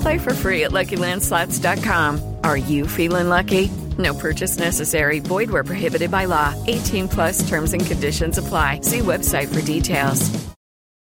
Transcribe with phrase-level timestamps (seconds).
[0.00, 2.36] Play for free at LuckyLandSlots.com.
[2.44, 3.70] Are you feeling lucky?
[3.98, 5.18] No purchase necessary.
[5.20, 6.54] Void where prohibited by law.
[6.66, 8.80] 18 plus terms and conditions apply.
[8.82, 10.30] See website for details.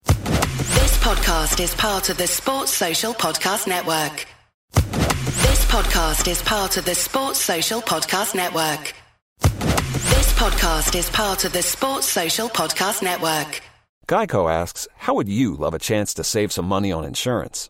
[0.06, 4.26] This podcast is part of the Sports Social Podcast Network.
[4.74, 8.94] This podcast is part of the Sports Social Podcast Network.
[9.42, 13.62] This podcast is part of the Sports Social Podcast Network.
[14.08, 17.70] Geico asks, How would you love a chance to save some money on insurance?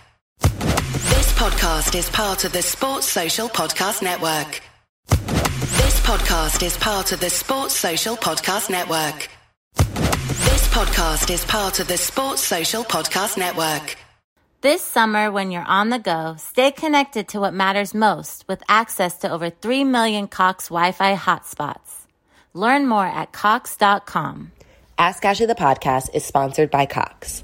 [0.41, 4.61] This podcast is part of the Sports Social Podcast Network.
[5.07, 9.29] This podcast is part of the Sports Social Podcast Network.
[9.75, 13.97] This podcast is part of the Sports Social Podcast Network.
[14.61, 19.17] This summer, when you're on the go, stay connected to what matters most with access
[19.19, 22.05] to over 3 million Cox Wi Fi hotspots.
[22.53, 24.51] Learn more at Cox.com.
[24.97, 27.43] Ask Ashley the podcast is sponsored by Cox.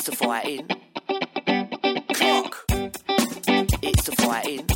[0.00, 0.66] It's the fighting.
[2.14, 2.64] Clock.
[3.82, 4.66] It's the fighting.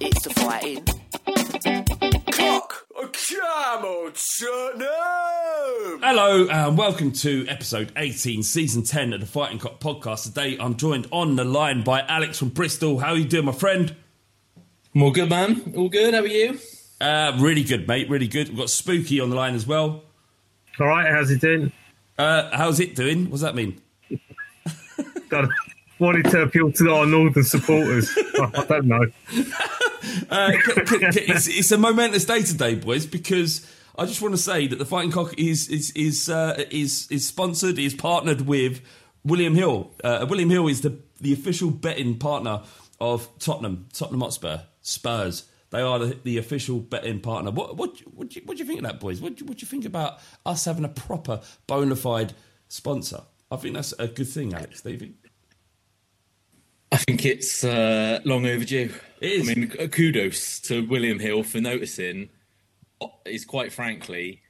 [0.00, 0.84] It's the fighting.
[2.32, 2.86] Clock.
[2.96, 6.00] Come on, Tottenham.
[6.02, 10.24] Hello and welcome to episode 18, season 10 of the Fighting Cock podcast.
[10.24, 12.98] Today I'm joined on the line by Alex from Bristol.
[12.98, 13.94] How are you doing, my friend?
[14.92, 15.72] I'm all good, man.
[15.76, 16.14] All good.
[16.14, 16.58] How are you?
[17.00, 18.10] Uh, really good, mate.
[18.10, 18.48] Really good.
[18.48, 20.02] We've got Spooky on the line as well.
[20.80, 21.72] All right, how's it doing?
[22.18, 23.24] Uh, how's it doing?
[23.26, 23.80] What does that mean?
[25.28, 25.48] God,
[25.98, 28.10] wanted to appeal to our northern supporters.
[28.40, 29.06] I, don't know.
[30.30, 33.68] Uh, c- c- it's, it's a momentous day today, boys, because
[33.98, 37.26] I just want to say that the Fighting Cock is is is uh, is is
[37.26, 38.80] sponsored, is partnered with
[39.24, 39.90] William Hill.
[40.04, 42.62] Uh, William Hill is the the official betting partner
[43.00, 45.44] of Tottenham, Tottenham Hotspur, Spurs.
[45.70, 47.50] They are the, the official betting partner.
[47.50, 49.20] What what what do you, what do you think of that, boys?
[49.20, 52.34] What do, what do you think about us having a proper bona fide
[52.68, 53.22] sponsor?
[53.50, 54.80] I think that's a good thing, Alex.
[54.82, 55.12] Do?
[56.90, 58.92] I think it's uh, long overdue.
[59.20, 59.50] It is.
[59.50, 62.30] I mean, kudos to William Hill for noticing.
[63.26, 64.42] Is quite frankly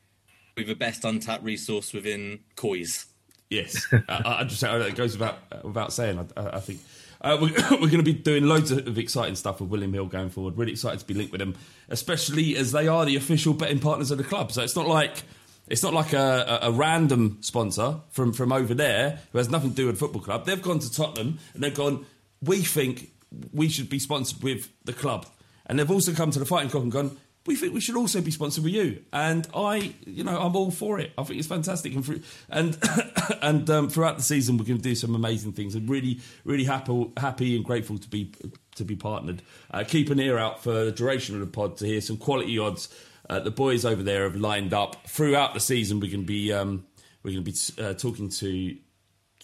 [0.59, 3.07] we the best untapped resource within Coys.
[3.51, 6.29] Yes, I, I just it goes without without saying.
[6.37, 6.81] I, I think
[7.21, 10.31] uh, we're, we're going to be doing loads of exciting stuff with William Hill going
[10.31, 10.57] forward.
[10.57, 11.57] Really excited to be linked with them,
[11.89, 14.53] especially as they are the official betting partners of the club.
[14.53, 15.23] So it's not like
[15.67, 19.71] it's not like a, a, a random sponsor from from over there who has nothing
[19.71, 20.47] to do with football club.
[20.47, 22.07] They've gone to Tottenham and they've gone.
[22.43, 23.11] We think
[23.53, 25.27] we should be sponsored with the club,
[25.67, 27.17] and they've also come to the Fighting Cock and gone
[27.49, 29.03] we think we should also be sponsored with you.
[29.11, 31.13] And I, you know, I'm all for it.
[31.17, 31.95] I think it's fantastic.
[31.95, 32.17] And for,
[32.51, 32.79] and
[33.43, 35.75] and um, throughout the season, we're going to do some amazing things.
[35.75, 38.33] I'm really, really happy, happy and grateful to be
[38.77, 39.43] to be partnered.
[39.71, 42.59] Uh, keep an ear out for the duration of the pod to hear some quality
[42.59, 42.95] odds.
[43.31, 46.01] Uh, the boys over there have lined up throughout the season.
[46.01, 46.85] We're going to be um,
[47.23, 48.77] we're going to be uh, talking to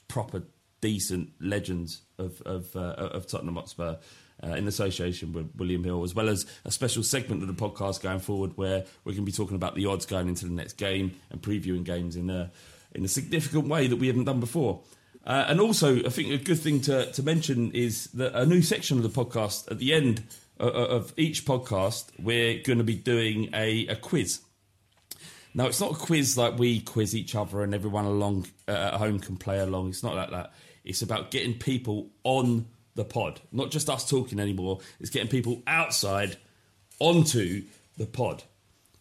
[0.08, 0.42] proper,
[0.82, 3.96] decent legends of of, uh, of Tottenham Hotspur
[4.42, 8.02] uh, in association with William Hill, as well as a special segment of the podcast
[8.02, 10.74] going forward where we're going to be talking about the odds going into the next
[10.74, 12.50] game and previewing games in a
[12.94, 14.80] in a significant way that we haven't done before.
[15.26, 18.60] Uh, and also, I think a good thing to, to mention is that a new
[18.60, 20.22] section of the podcast at the end
[20.58, 24.40] of, of each podcast, we're going to be doing a, a quiz.
[25.54, 28.94] Now, it's not a quiz like we quiz each other and everyone along uh, at
[28.94, 29.88] home can play along.
[29.88, 30.52] It's not like that.
[30.84, 34.80] It's about getting people on the pod, not just us talking anymore.
[35.00, 36.36] It's getting people outside
[36.98, 37.64] onto
[37.96, 38.44] the pod.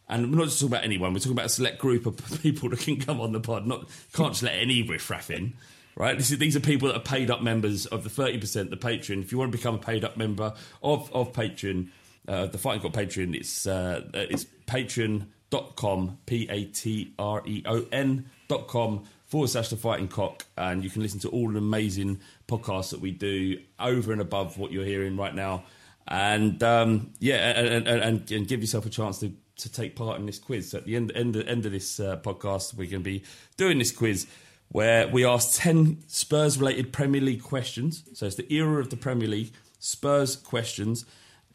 [0.10, 1.14] And we're not just talking about anyone.
[1.14, 3.66] We're talking about a select group of people that can come on the pod.
[3.66, 5.54] Not can't just let any riffraff in,
[5.96, 6.18] right?
[6.18, 9.22] Is, these are people that are paid up members of the thirty percent, the Patreon.
[9.22, 11.90] If you want to become a paid up member of of Patreon,
[12.28, 17.86] uh, the Fighting Cock Patreon, it's uh, it's patreon.com, p a t r e o
[17.92, 21.58] n dot com forward slash the fighting cock and you can listen to all the
[21.58, 25.64] amazing podcasts that we do over and above what you're hearing right now.
[26.08, 30.28] And um, yeah and, and, and, give yourself a chance to, to take part in
[30.28, 30.70] this quiz.
[30.70, 33.24] So at the end, end, end of this uh, podcast we're going to be
[33.58, 34.28] doing this quiz
[34.70, 38.04] where we ask 10 spurs related premier league questions.
[38.14, 41.06] So it's the era of the premier league spurs questions.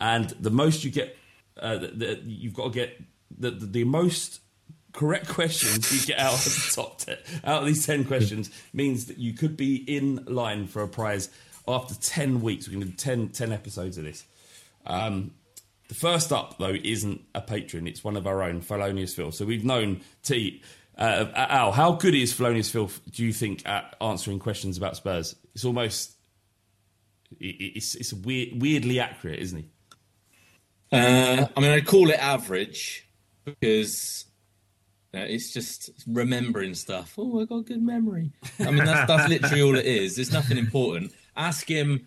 [0.00, 1.16] And the most you get
[1.56, 4.40] uh, the, the, you've got to get the, the, the most
[4.92, 9.06] correct questions you get out of the top 10, out of these 10 questions means
[9.06, 11.28] that you could be in line for a prize
[11.66, 12.66] after 10 weeks.
[12.66, 14.24] We're going to do 10, 10 episodes of this.
[14.86, 15.32] Um,
[15.88, 17.86] the first up, though, isn't a patron.
[17.86, 19.32] It's one of our own, Felonious Phil.
[19.32, 20.62] So we've known T.
[20.96, 25.34] Uh, Al, how good is Felonious Phil, do you think, at answering questions about Spurs?
[25.54, 26.14] It's almost...
[27.38, 29.68] It's, it's weird, weirdly accurate, isn't he?
[30.90, 33.06] Uh, I mean, I call it average
[33.44, 34.24] because
[35.12, 37.14] it's just remembering stuff.
[37.18, 38.30] Oh, I got good memory.
[38.60, 40.18] I mean, that's that's literally all it is.
[40.18, 41.12] It's nothing important.
[41.36, 42.06] Ask him,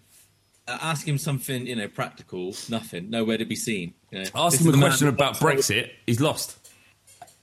[0.67, 2.55] uh, ask him something you know practical.
[2.69, 3.09] Nothing.
[3.09, 3.93] Nowhere to be seen.
[4.11, 5.89] You know, ask him a question about Brexit.
[6.05, 6.57] He's lost.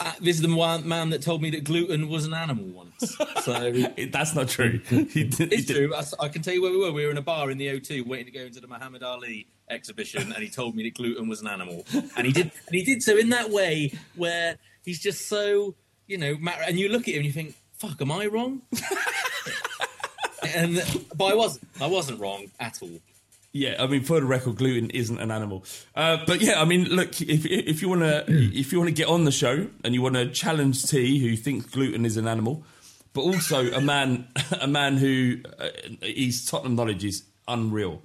[0.01, 3.17] Uh, this is the one man that told me that gluten was an animal once.
[3.43, 3.73] So
[4.13, 4.81] that's not true.
[4.91, 5.93] it's true.
[5.93, 6.93] I, I, can tell you where we were.
[6.93, 9.49] We were in a bar in the O2 waiting to go into the Muhammad Ali
[9.69, 11.85] exhibition, and he told me that gluten was an animal,
[12.17, 12.53] and he did.
[12.69, 14.57] And he did so in that way where
[14.89, 15.75] he's just so
[16.07, 16.37] you know.
[16.67, 18.63] And you look at him and you think, "Fuck, am I wrong?"
[20.55, 20.83] and
[21.15, 21.69] but I wasn't.
[21.81, 22.99] I wasn't wrong at all.
[23.53, 25.65] Yeah, I mean, for the record, gluten isn't an animal.
[25.95, 28.95] Uh, but yeah, I mean, look, if if you want to if you want to
[28.95, 32.27] get on the show and you want to challenge T, who thinks gluten is an
[32.27, 32.65] animal,
[33.13, 34.29] but also a man
[34.61, 35.69] a man who uh,
[36.03, 38.03] his Tottenham knowledge is unreal.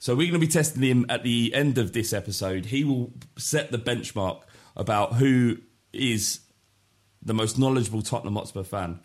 [0.00, 2.66] So we're going to be testing him at the end of this episode.
[2.66, 4.42] He will set the benchmark
[4.76, 5.58] about who
[5.92, 6.40] is
[7.22, 9.00] the most knowledgeable Tottenham Hotspur fan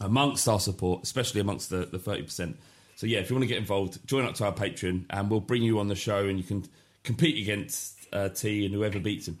[0.00, 2.56] amongst our support, especially amongst the, the 30%.
[2.96, 5.40] So, yeah, if you want to get involved, join up to our Patreon and we'll
[5.40, 6.64] bring you on the show and you can
[7.02, 9.38] compete against uh, T and whoever beats him.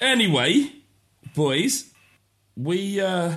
[0.00, 0.72] Anyway,
[1.34, 1.92] boys,
[2.56, 3.36] we uh,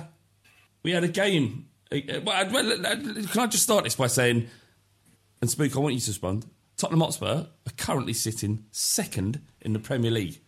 [0.82, 1.66] we had a game.
[1.90, 4.48] Uh, well, can I just start this by saying,
[5.40, 6.46] and Spook, I want you to respond.
[6.76, 10.40] Tottenham Hotspur are currently sitting second in the Premier League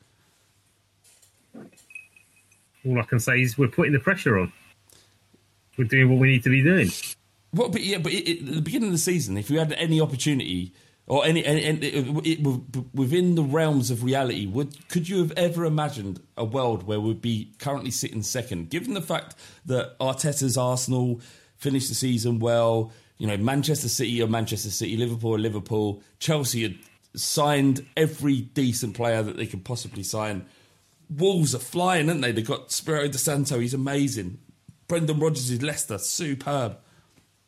[2.87, 4.53] all I can say is we're putting the pressure on.
[5.77, 6.91] We're doing what we need to be doing.
[7.53, 9.73] Well, but yeah, but it, it, at the beginning of the season, if we had
[9.75, 10.73] any opportunity
[11.07, 12.47] or any, any, it,
[12.95, 17.21] within the realms of reality, would could you have ever imagined a world where we'd
[17.21, 18.71] be currently sitting second?
[18.71, 19.37] Given the fact
[19.67, 21.21] that Arteta's Arsenal
[21.57, 26.63] finished the season well, you know Manchester City or Manchester City, Liverpool or Liverpool, Chelsea
[26.63, 26.77] had
[27.15, 30.47] signed every decent player that they could possibly sign.
[31.11, 32.33] Wolves are flying, aren't they?
[32.33, 34.39] They've got Espirito De Santo, he's amazing.
[34.89, 36.79] Brendan Rodgers is Leicester, superb.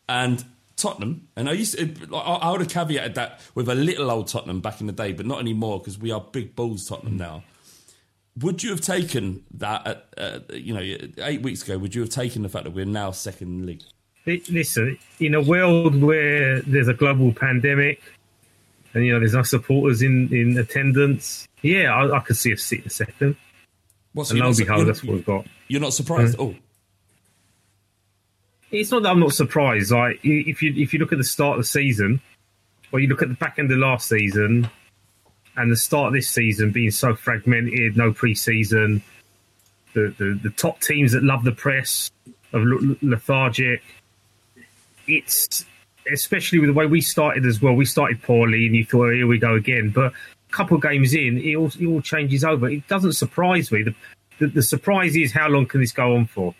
[0.08, 0.44] And
[0.76, 4.60] Tottenham, and I used to, I would have caveated that with a little old Tottenham
[4.60, 7.42] back in the day, but not anymore because we are big bulls Tottenham now.
[8.40, 10.04] would you have taken that?
[10.18, 13.10] At, you know, eight weeks ago, would you have taken the fact that we're now
[13.10, 13.82] second league?
[14.26, 18.02] Listen, in a world where there's a global pandemic,
[18.92, 22.62] and you know there's no supporters in in attendance, yeah, I, I could see us
[22.62, 23.36] sitting second.
[24.16, 25.46] What's and you're lo not and su- behold, you're- that's what we've got.
[25.68, 26.54] You're not surprised at all.
[28.70, 29.90] It's not that I'm not surprised.
[29.90, 32.20] Like if you if you look at the start of the season,
[32.92, 34.70] or you look at the back end of last season,
[35.54, 39.02] and the start of this season being so fragmented, no preseason,
[39.92, 42.10] the the, the top teams that love the press
[42.54, 42.62] of
[43.02, 43.82] lethargic.
[45.06, 45.66] It's
[46.10, 47.74] especially with the way we started as well.
[47.74, 50.14] We started poorly, and you thought, oh, "Here we go again." But
[50.56, 52.68] couple of games in, it all, it all changes over.
[52.68, 53.82] It doesn't surprise me.
[53.82, 53.94] The,
[54.38, 56.54] the the surprise is how long can this go on for?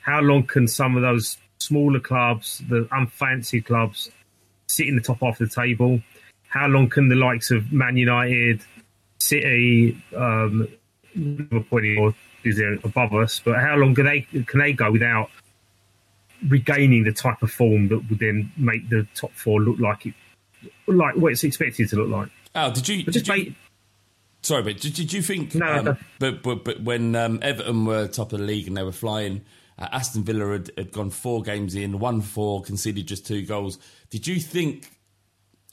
[0.00, 4.10] How long can some of those smaller clubs, the unfancy clubs,
[4.68, 6.02] sit in the top half of the table?
[6.48, 8.62] How long can the likes of Man United,
[9.18, 10.68] City, um,
[11.14, 13.40] Liverpool is there above us?
[13.42, 15.30] But how long can they can they go without
[16.48, 20.14] regaining the type of form that would then make the top four look like it,
[20.86, 22.28] like what it's expected to look like?
[22.54, 23.04] Al, did you?
[23.04, 23.54] But Did you
[24.42, 25.54] sorry, but did, did you think?
[25.54, 28.82] No, um, but, but but when um, Everton were top of the league and they
[28.82, 29.42] were flying,
[29.78, 33.78] uh, Aston Villa had, had gone four games in, won four, conceded just two goals.
[34.10, 34.90] Did you think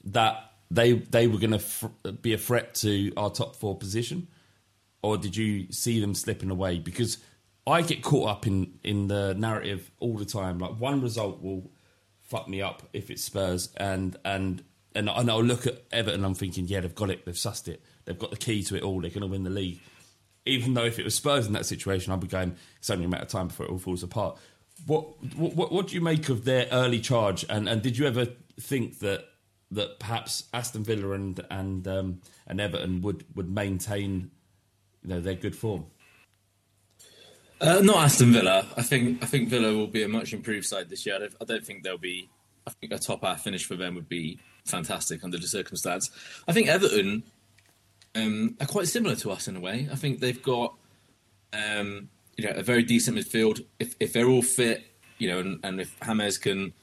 [0.03, 1.88] that they they were going to fr-
[2.22, 4.27] be a threat to our top four position,
[5.01, 6.79] or did you see them slipping away?
[6.79, 7.17] Because
[7.65, 10.60] I get caught up in in the narrative all the time.
[10.60, 11.72] Like one result will
[12.22, 14.63] fuck me up if it's Spurs, and and
[14.98, 16.25] and, and I'll look at Everton.
[16.25, 18.84] I'm thinking, yeah, they've got it, they've sussed it, they've got the key to it
[18.84, 19.01] all.
[19.01, 19.80] They're going to win the league.
[20.46, 22.56] Even though if it was Spurs in that situation, I'd be going.
[22.80, 24.38] It's only a matter of time before it all falls apart.
[24.86, 27.46] What what what, do you make of their early charge?
[27.50, 28.27] And and did you ever
[28.60, 29.25] think that
[29.72, 34.32] that perhaps Aston Villa and and um, and Everton would would maintain
[35.04, 35.88] you know their good form?
[37.60, 38.66] Uh, not Aston Villa.
[38.77, 41.16] I think I think Villa will be a much improved side this year.
[41.16, 42.30] I don't, I don't think they'll be.
[42.66, 46.09] I think a top half finish for them would be fantastic under the circumstance.
[46.47, 47.24] I think Everton
[48.15, 49.88] um, are quite similar to us in a way.
[49.91, 50.75] I think they've got
[51.53, 53.65] um, you know a very decent midfield.
[53.79, 54.86] If if they're all fit,
[55.17, 56.74] you know, and, and if James can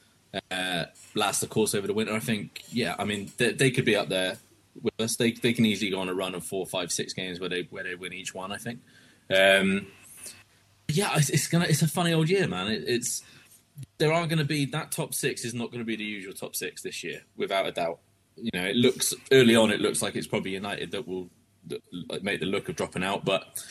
[0.51, 2.95] uh, last the course over the winter, I think yeah.
[2.99, 4.39] I mean they, they could be up there
[4.83, 5.17] with us.
[5.17, 7.67] They they can easily go on a run of four, five, six games where they
[7.71, 8.53] where they win each one.
[8.53, 8.81] I think.
[9.35, 9.87] Um,
[10.89, 11.67] yeah, it's, it's gonna.
[11.67, 12.69] It's a funny old year, man.
[12.69, 13.23] It, it's
[13.99, 16.35] there are going to be that top six is not going to be the usual
[16.35, 18.01] top six this year, without a doubt.
[18.37, 19.71] You know, it looks early on.
[19.71, 21.31] It looks like it's probably United that will
[22.23, 23.63] make the look of dropping out, but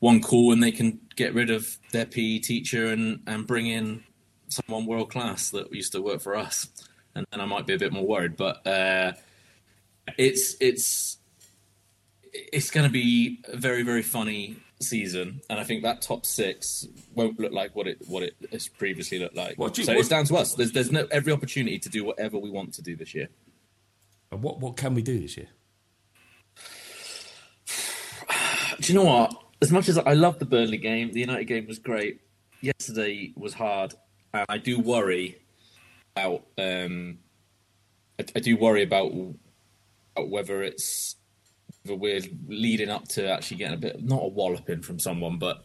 [0.00, 4.04] one call and they can get rid of their PE teacher and and bring in
[4.48, 6.68] someone world class that used to work for us,
[7.14, 8.36] and then I might be a bit more worried.
[8.36, 9.12] But uh,
[10.18, 11.18] it's it's
[12.32, 16.86] it's going to be a very very funny season, and I think that top six
[17.14, 19.56] won't look like what it what it has previously looked like.
[19.58, 20.54] You- so what- it's down to us.
[20.54, 23.28] There's there's no every opportunity to do whatever we want to do this year.
[24.30, 25.48] And what what can we do this year?
[28.80, 29.34] Do you know what?
[29.62, 32.20] As much as I love the Burnley game, the United game was great.
[32.60, 33.94] Yesterday was hard,
[34.32, 35.38] and I do worry
[36.16, 36.44] about.
[36.58, 37.18] Um,
[38.18, 39.12] I, I do worry about,
[40.16, 41.16] about whether it's
[41.84, 45.64] whether we're leading up to actually getting a bit not a walloping from someone, but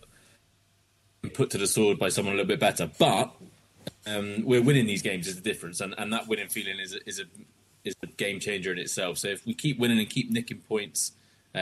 [1.33, 2.89] put to the sword by someone a little bit better.
[2.99, 3.33] But
[4.05, 7.07] um, we're winning these games is the difference, and, and that winning feeling is a,
[7.07, 7.23] is a
[7.85, 9.17] is a game changer in itself.
[9.17, 11.13] So if we keep winning and keep nicking points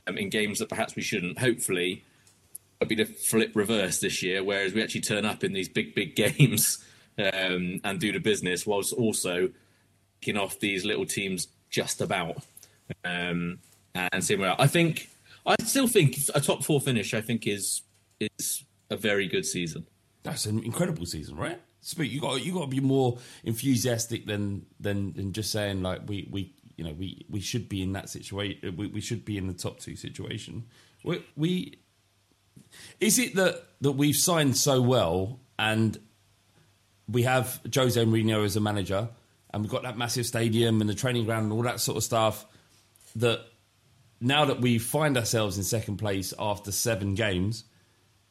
[0.08, 2.04] um, in games that perhaps we shouldn't, hopefully
[2.82, 4.44] it'll be the flip reverse this year.
[4.44, 6.84] Whereas we actually turn up in these big big games
[7.20, 9.50] um, and do the business, whilst also
[10.20, 12.44] kicking off these little teams just about
[13.06, 13.60] um,
[13.98, 15.10] Uh, and seeing where I think
[15.44, 17.16] I still think a top four finish.
[17.16, 17.82] I think is
[18.20, 19.88] is a very good season.
[20.22, 21.60] That's an incredible season, right?
[21.82, 26.02] Speak, you got you got to be more enthusiastic than than than just saying like
[26.06, 28.76] we we you know we we should be in that situation.
[28.78, 30.66] We, we should be in the top two situation.
[31.04, 31.80] We, we
[33.00, 35.98] is it that that we've signed so well and
[37.08, 39.10] we have Jose Mourinho as a manager
[39.52, 42.04] and we've got that massive stadium and the training ground and all that sort of
[42.04, 42.46] stuff
[43.16, 43.46] that
[44.20, 47.64] now that we find ourselves in second place after seven games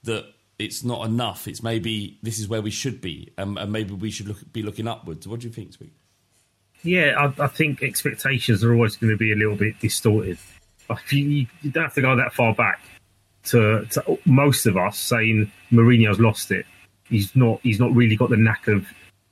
[0.05, 0.27] that
[0.59, 1.47] it's not enough.
[1.47, 4.63] It's maybe this is where we should be, um, and maybe we should look, be
[4.63, 5.29] looking upwards.
[5.29, 5.93] What do you think, Sweet?
[6.83, 10.39] Yeah, I, I think expectations are always going to be a little bit distorted.
[11.11, 12.81] You, you don't have to go that far back
[13.45, 16.65] to, to most of us saying Mourinho's lost it.
[17.09, 17.61] He's not.
[17.63, 18.87] He's not really got the knack of,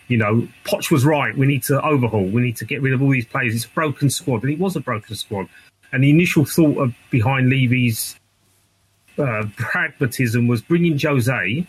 [0.08, 1.36] you know, Poch was right.
[1.36, 2.24] We need to overhaul.
[2.24, 3.54] We need to get rid of all these players.
[3.54, 5.48] It's a broken squad, and it was a broken squad.
[5.94, 8.18] And the initial thought of behind Levy's
[9.16, 11.66] uh, pragmatism was bring in Jose,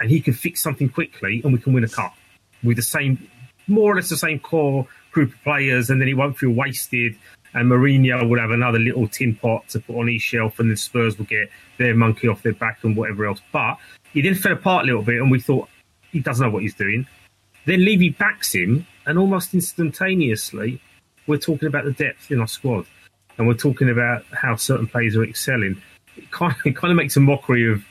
[0.00, 2.16] and he can fix something quickly, and we can win a cup
[2.64, 3.30] with the same,
[3.68, 7.16] more or less the same core group of players, and then he won't feel wasted.
[7.54, 10.76] And Mourinho will have another little tin pot to put on his shelf, and the
[10.76, 13.40] Spurs will get their monkey off their back and whatever else.
[13.52, 13.76] But
[14.12, 15.68] he then fell apart a little bit, and we thought
[16.10, 17.06] he doesn't know what he's doing.
[17.64, 20.80] Then Levy backs him, and almost instantaneously,
[21.28, 22.84] we're talking about the depth in our squad,
[23.38, 25.80] and we're talking about how certain players are excelling.
[26.16, 27.84] It kind of, it kind of makes a mockery of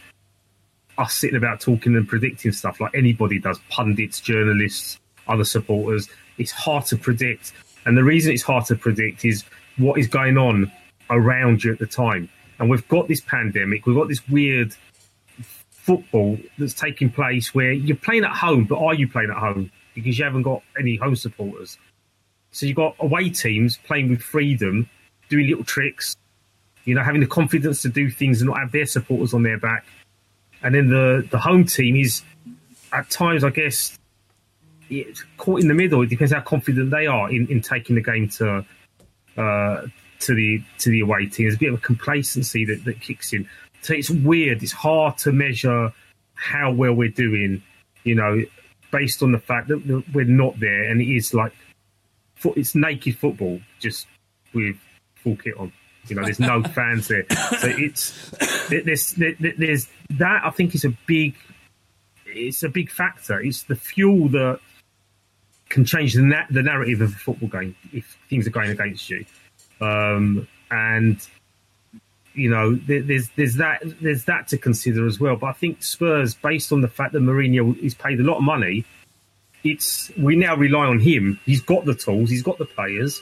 [0.97, 6.09] us sitting about talking and predicting stuff like anybody does, pundits, journalists, other supporters.
[6.37, 7.53] It's hard to predict,
[7.85, 9.43] and the reason it's hard to predict is
[9.77, 10.71] what is going on
[11.09, 12.29] around you at the time.
[12.59, 14.75] And we've got this pandemic, we've got this weird
[15.87, 19.71] football that's taking place where you're playing at home, but are you playing at home?
[19.95, 21.77] Because you haven't got any home supporters.
[22.51, 24.89] So you've got away teams playing with freedom,
[25.29, 26.15] doing little tricks,
[26.85, 29.57] you know, having the confidence to do things and not have their supporters on their
[29.57, 29.85] back.
[30.63, 32.23] And then the, the home team is,
[32.91, 33.97] at times, I guess,
[34.89, 36.01] it's caught in the middle.
[36.01, 38.65] It depends how confident they are in, in taking the game to
[39.37, 39.87] uh,
[40.19, 41.45] to the to the away team.
[41.45, 43.47] There's a bit of a complacency that, that kicks in.
[43.81, 44.63] So it's weird.
[44.63, 45.93] It's hard to measure
[46.35, 47.61] how well we're doing,
[48.03, 48.43] you know,
[48.91, 51.53] based on the fact that we're not there, and it is like
[52.55, 54.07] it's naked football, just
[54.53, 54.77] with
[55.23, 55.71] full kit on.
[56.07, 57.25] You know, there's no fans there,
[57.59, 58.29] so it's
[58.69, 59.11] there- there's
[59.57, 60.41] there's that.
[60.45, 61.35] I think is a big
[62.27, 63.39] it's a big factor.
[63.41, 64.59] It's the fuel that
[65.69, 69.09] can change the na- the narrative of a football game if things are going against
[69.09, 69.25] you.
[69.81, 71.19] Um, and
[72.33, 75.35] you know, there, there's there's that there's that to consider as well.
[75.35, 78.43] But I think Spurs, based on the fact that Mourinho is paid a lot of
[78.43, 78.85] money,
[79.63, 81.39] it's we now rely on him.
[81.45, 83.21] He's got the tools, he's got the players.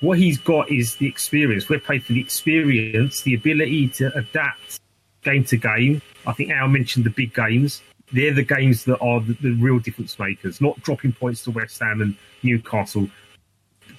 [0.00, 1.68] What he's got is the experience.
[1.68, 4.80] We're paid for the experience, the ability to adapt
[5.22, 6.02] game to game.
[6.26, 7.82] I think Al mentioned the big games.
[8.12, 11.80] They're the games that are the, the real difference makers, not dropping points to West
[11.80, 13.08] Ham and Newcastle,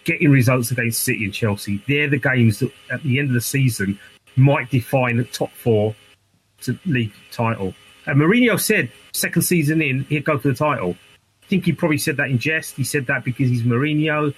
[0.06, 1.82] getting results against City and Chelsea.
[1.88, 4.00] They're the games that at the end of the season
[4.36, 5.96] might define the top four
[6.62, 7.74] to league title.
[8.06, 10.96] And Mourinho said second season in he'd go for the title.
[11.44, 12.76] I think he probably said that in jest.
[12.76, 14.34] He said that because he's Mourinho.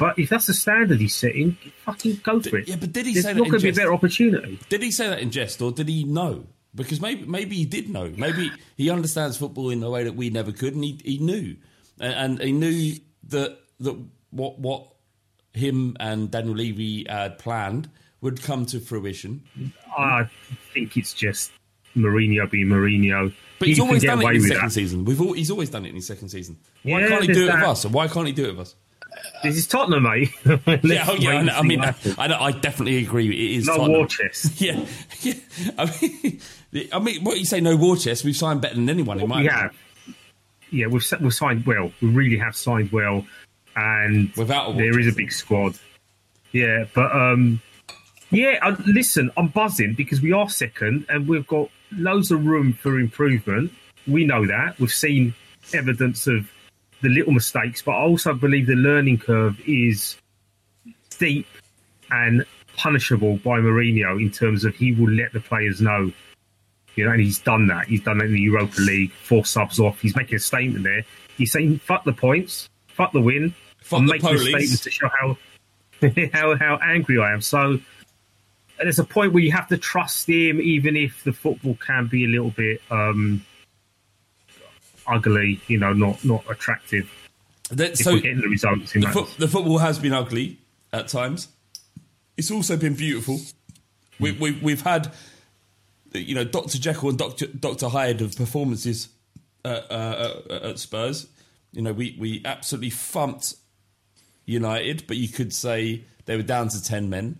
[0.00, 2.66] But if that's the standard he's setting, fucking go for it.
[2.68, 4.58] Yeah, but did he There's say not that in going to be a better opportunity.
[4.70, 6.46] Did he say that in jest, or did he know?
[6.74, 8.10] Because maybe maybe he did know.
[8.16, 11.56] Maybe he understands football in a way that we never could, and he, he knew,
[12.00, 12.94] and, and he knew
[13.28, 14.86] that that what what
[15.52, 17.90] him and Daniel Levy had planned
[18.22, 19.42] would come to fruition.
[19.98, 20.28] I
[20.72, 21.50] think it's just
[21.96, 23.34] Mourinho being Mourinho.
[23.58, 24.70] But he's can always done it in his second that.
[24.72, 25.04] season.
[25.04, 26.56] We've all, he's always done it in his second season.
[26.84, 27.56] Why Yeah, can't he do it that.
[27.56, 27.84] with us?
[27.86, 28.76] Why can't he do it with us?
[29.42, 30.30] This is Tottenham, mate.
[30.84, 31.30] Yeah, oh, yeah.
[31.54, 31.94] I, I mean, I.
[32.18, 33.28] I, I definitely agree.
[33.28, 33.96] It is No Tottenham.
[33.98, 34.60] war chest.
[34.60, 34.84] Yeah,
[35.20, 35.34] yeah.
[35.78, 36.40] I mean,
[36.92, 37.60] I mean, what you say?
[37.60, 38.24] No war chest.
[38.24, 39.62] We've signed better than anyone in my we opinion.
[39.70, 39.76] have.
[40.70, 41.90] Yeah, we've we've signed well.
[42.00, 43.26] We really have signed well,
[43.76, 45.74] and Without there is a big squad.
[46.52, 47.60] Yeah, but um,
[48.30, 48.58] yeah.
[48.62, 52.98] I, listen, I'm buzzing because we are second, and we've got loads of room for
[53.00, 53.72] improvement.
[54.06, 54.78] We know that.
[54.78, 55.34] We've seen
[55.72, 56.48] evidence of
[57.02, 60.16] the little mistakes, but I also believe the learning curve is
[61.10, 61.46] steep
[62.10, 62.44] and
[62.76, 66.12] punishable by Mourinho in terms of he will let the players know
[66.96, 67.86] you know, and he's done that.
[67.86, 70.00] He's done that in the Europa League, four subs off.
[70.00, 71.04] He's making a statement there.
[71.36, 74.90] He's saying, "Fuck the points, fuck the win, Fuck I'm the making a statement to
[74.90, 75.38] show how
[76.32, 77.80] how how angry I am." So
[78.78, 82.24] there's a point where you have to trust him, even if the football can be
[82.24, 83.44] a little bit um,
[85.06, 85.60] ugly.
[85.68, 87.10] You know, not not attractive.
[87.70, 90.58] That- if so the results the, fo- the football has been ugly
[90.92, 91.48] at times.
[92.36, 93.38] It's also been beautiful.
[94.18, 95.12] We, we, we've had,
[96.12, 99.08] you know, Doctor Jekyll and Doctor Doctor Hyde of performances
[99.64, 101.26] uh, uh, uh, at Spurs.
[101.72, 103.54] You know, we we absolutely thumped
[104.46, 107.38] United, but you could say they were down to ten men.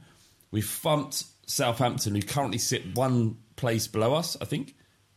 [0.50, 4.74] We thumped Southampton, who currently sit one place below us, I think,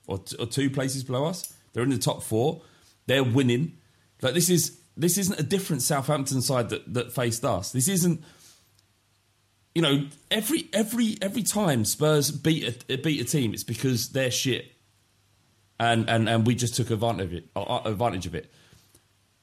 [0.08, 1.54] or, t- or two places below us.
[1.74, 2.62] They're in the top four.
[3.08, 3.78] They're winning.
[4.22, 7.72] Like this is this isn't a different Southampton side that, that faced us.
[7.72, 8.24] This isn't.
[9.76, 14.30] You know, every every every time Spurs beat a, beat a team, it's because they're
[14.30, 14.72] shit,
[15.80, 17.50] and and and we just took advantage of it.
[17.56, 18.52] uh, Advantage of it.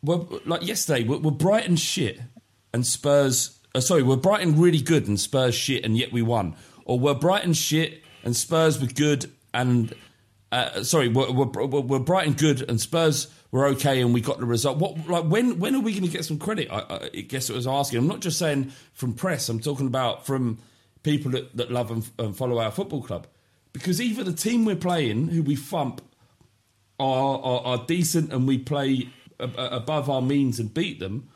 [0.03, 2.21] Well, like yesterday, we're, we're Brighton shit
[2.73, 3.59] and Spurs.
[3.75, 6.55] Uh, sorry, we're Brighton really good and Spurs shit, and yet we won.
[6.85, 9.93] Or we're Brighton shit and Spurs were good and
[10.53, 14.39] uh, sorry, we're, we're, we're, we're Brighton good and Spurs were okay, and we got
[14.39, 14.79] the result.
[14.79, 16.69] What like when when are we going to get some credit?
[16.71, 17.99] I, I guess it was asking.
[18.01, 19.49] I'm not just saying from press.
[19.49, 20.59] I'm talking about from
[21.03, 23.27] people that, that love and, and follow our football club.
[23.73, 26.03] because either the team we're playing, who we thump,
[26.99, 29.09] are are, are decent and we play
[29.39, 31.29] a, a- above our means and beat them,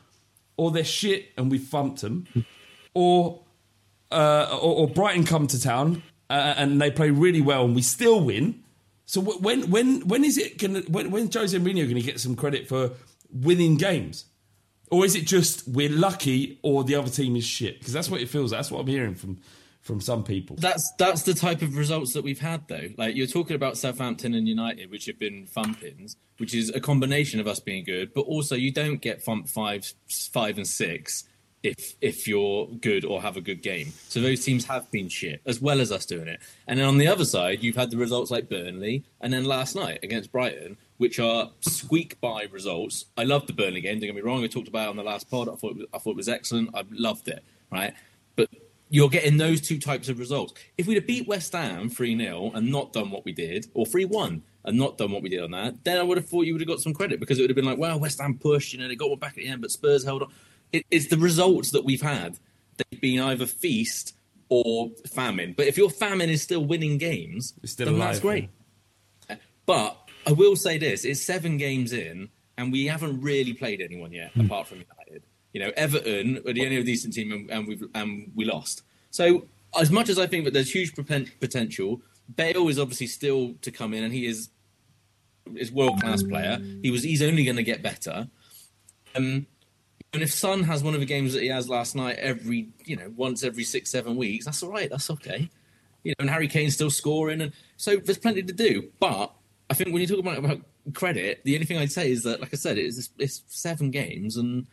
[0.56, 2.26] or they're shit and we thumped them,
[2.94, 3.42] or
[4.10, 7.82] uh, or, or Brighton come to town uh, and they play really well and we
[7.82, 8.62] still win.
[9.06, 12.36] So when when when is it gonna when when Jose Mourinho going to get some
[12.36, 12.92] credit for
[13.30, 14.24] winning games,
[14.90, 17.78] or is it just we're lucky or the other team is shit?
[17.78, 18.52] Because that's what it feels.
[18.52, 18.58] like.
[18.58, 19.40] That's what I'm hearing from
[19.82, 20.56] from some people.
[20.58, 22.88] That's that's the type of results that we've had though.
[22.96, 27.38] Like you're talking about Southampton and United, which have been thumpings, which is a combination
[27.40, 29.92] of us being good, but also you don't get thump five,
[30.32, 31.24] five and six
[31.64, 33.92] if if you're good or have a good game.
[34.08, 36.40] So those teams have been shit, as well as us doing it.
[36.68, 39.74] And then on the other side, you've had the results like Burnley, and then last
[39.74, 43.06] night against Brighton, which are squeak by results.
[43.16, 43.98] I loved the Burnley game.
[43.98, 44.44] Don't get me wrong.
[44.44, 45.48] I talked about it on the last pod.
[45.48, 46.70] I thought it was, I thought it was excellent.
[46.74, 47.42] I loved it.
[47.72, 47.94] Right,
[48.36, 48.48] but
[48.90, 50.52] you're getting those two types of results.
[50.76, 53.86] If we'd have beat West Ham 3 0 and not done what we did, or
[53.86, 56.42] 3 1 and not done what we did on that, then I would have thought
[56.46, 58.38] you would have got some credit because it would have been like, well, West Ham
[58.38, 60.32] pushed, you know, they got one back at the end, but Spurs held on.
[60.74, 62.36] It, it's the results that we've had.
[62.76, 64.16] They've been either feast
[64.48, 65.54] or famine.
[65.56, 68.50] But if your famine is still winning games, still then alive, that's great.
[69.66, 74.10] But I will say this: it's seven games in, and we haven't really played anyone
[74.10, 75.22] yet, apart from United.
[75.52, 78.82] You know, Everton were the only decent team, and, and we and we lost.
[79.12, 79.46] So,
[79.78, 80.92] as much as I think that there's huge
[81.40, 82.02] potential,
[82.34, 84.48] Bale is obviously still to come in, and he is
[85.54, 86.58] is world class player.
[86.82, 88.28] He was he's only going to get better.
[89.14, 89.46] Um,
[90.14, 92.96] and if Son has one of the games that he has last night every you
[92.96, 94.88] know once every six seven weeks, that's all right.
[94.88, 95.50] That's okay.
[96.04, 98.90] You know, and Harry Kane's still scoring, and so there's plenty to do.
[99.00, 99.32] But
[99.68, 100.60] I think when you talk about, about
[100.92, 104.36] credit, the only thing I'd say is that, like I said, it's it's seven games,
[104.36, 104.66] and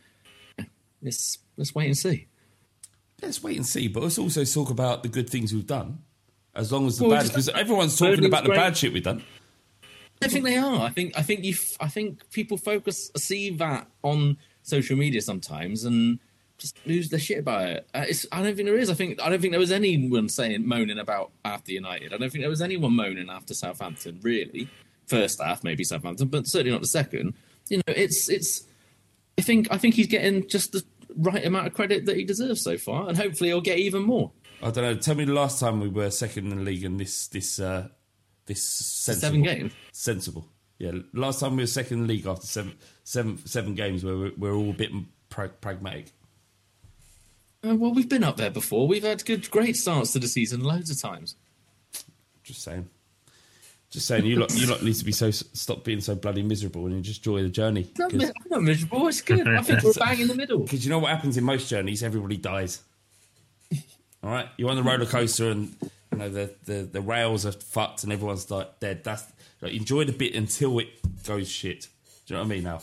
[1.02, 2.28] let's let's wait and see.
[3.22, 3.88] Let's wait and see.
[3.88, 6.00] But let's also talk about the good things we've done,
[6.56, 7.28] as long as the Well, bad.
[7.28, 8.58] Because everyone's talking about the great.
[8.58, 9.24] bad shit we've done.
[10.24, 10.82] I think they are.
[10.82, 11.54] I think I think you.
[11.54, 16.20] f- I think people focus see that on social media sometimes and
[16.58, 17.88] just lose their shit about it.
[17.94, 18.90] Uh, it's, I don't think there is.
[18.90, 22.14] I think I don't think there was anyone saying moaning about after United.
[22.14, 24.20] I don't think there was anyone moaning after Southampton.
[24.22, 24.70] Really,
[25.08, 27.34] first half maybe Southampton, but certainly not the second.
[27.70, 28.64] You know, it's it's.
[29.38, 30.86] I think I think he's getting just the
[31.18, 34.32] right amount of credit that he deserves so far, and hopefully he'll get even more.
[34.62, 34.96] I don't know.
[34.96, 37.88] Tell me the last time we were second in the league and this this uh,
[38.46, 39.22] this sensible.
[39.22, 39.74] Seven games?
[39.92, 40.48] Sensible.
[40.78, 40.92] Yeah.
[41.14, 42.74] Last time we were second in the league after seven
[43.12, 44.92] seven seven games where we're, we're all a bit
[45.30, 46.06] pra- pragmatic.
[47.64, 48.88] Uh, well, we've been up there before.
[48.88, 51.36] We've had good, great starts to the season loads of times.
[52.44, 52.90] Just saying.
[53.90, 54.26] Just saying.
[54.26, 57.02] You lot you lot need to be so stop being so bloody miserable and you
[57.02, 57.92] just enjoy the journey.
[58.00, 59.08] Not, I'm not miserable.
[59.10, 59.46] It's good.
[59.46, 60.60] I think we're bang in the middle.
[60.64, 62.02] Because you know what happens in most journeys?
[62.04, 62.82] Everybody dies.
[64.24, 65.76] All right, you're on the roller coaster, and
[66.12, 69.04] you know the, the, the rails are fucked, and everyone's like dead.
[69.04, 69.26] That's
[69.60, 70.88] like, enjoy the bit until it
[71.26, 71.88] goes shit.
[72.32, 72.64] Do you know what I mean?
[72.64, 72.82] Now,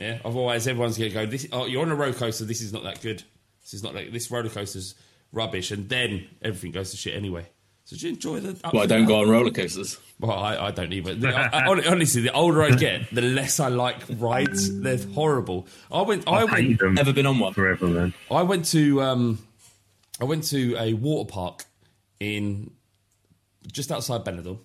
[0.00, 0.18] yeah.
[0.24, 1.26] Otherwise, everyone's gonna go.
[1.26, 2.44] This oh, you're on a roller coaster.
[2.44, 3.22] This is not that good.
[3.62, 4.96] This is not like this roller coaster's
[5.30, 7.46] rubbish, and then everything goes to shit anyway.
[7.84, 8.50] So you enjoy the.
[8.50, 10.00] ups Well, I don't go on roller coasters.
[10.18, 11.14] Well, I, I don't either.
[11.14, 14.80] The- I- I- honestly, the older I get, the less I like rides.
[14.80, 15.68] They're horrible.
[15.92, 16.26] I went.
[16.26, 16.80] I, I went.
[16.80, 17.52] them Never been on one.
[17.54, 18.12] forever, man.
[18.28, 19.02] I went to.
[19.02, 19.38] Um,
[20.20, 21.62] I went to a water park
[22.18, 22.72] in
[23.70, 24.58] just outside Benidorm.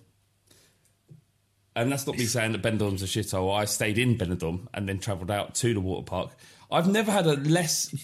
[1.74, 3.54] And that's not me saying that Benidorm's a shithole.
[3.54, 6.30] I stayed in Benidorm and then travelled out to the water park.
[6.70, 7.94] I've never had a less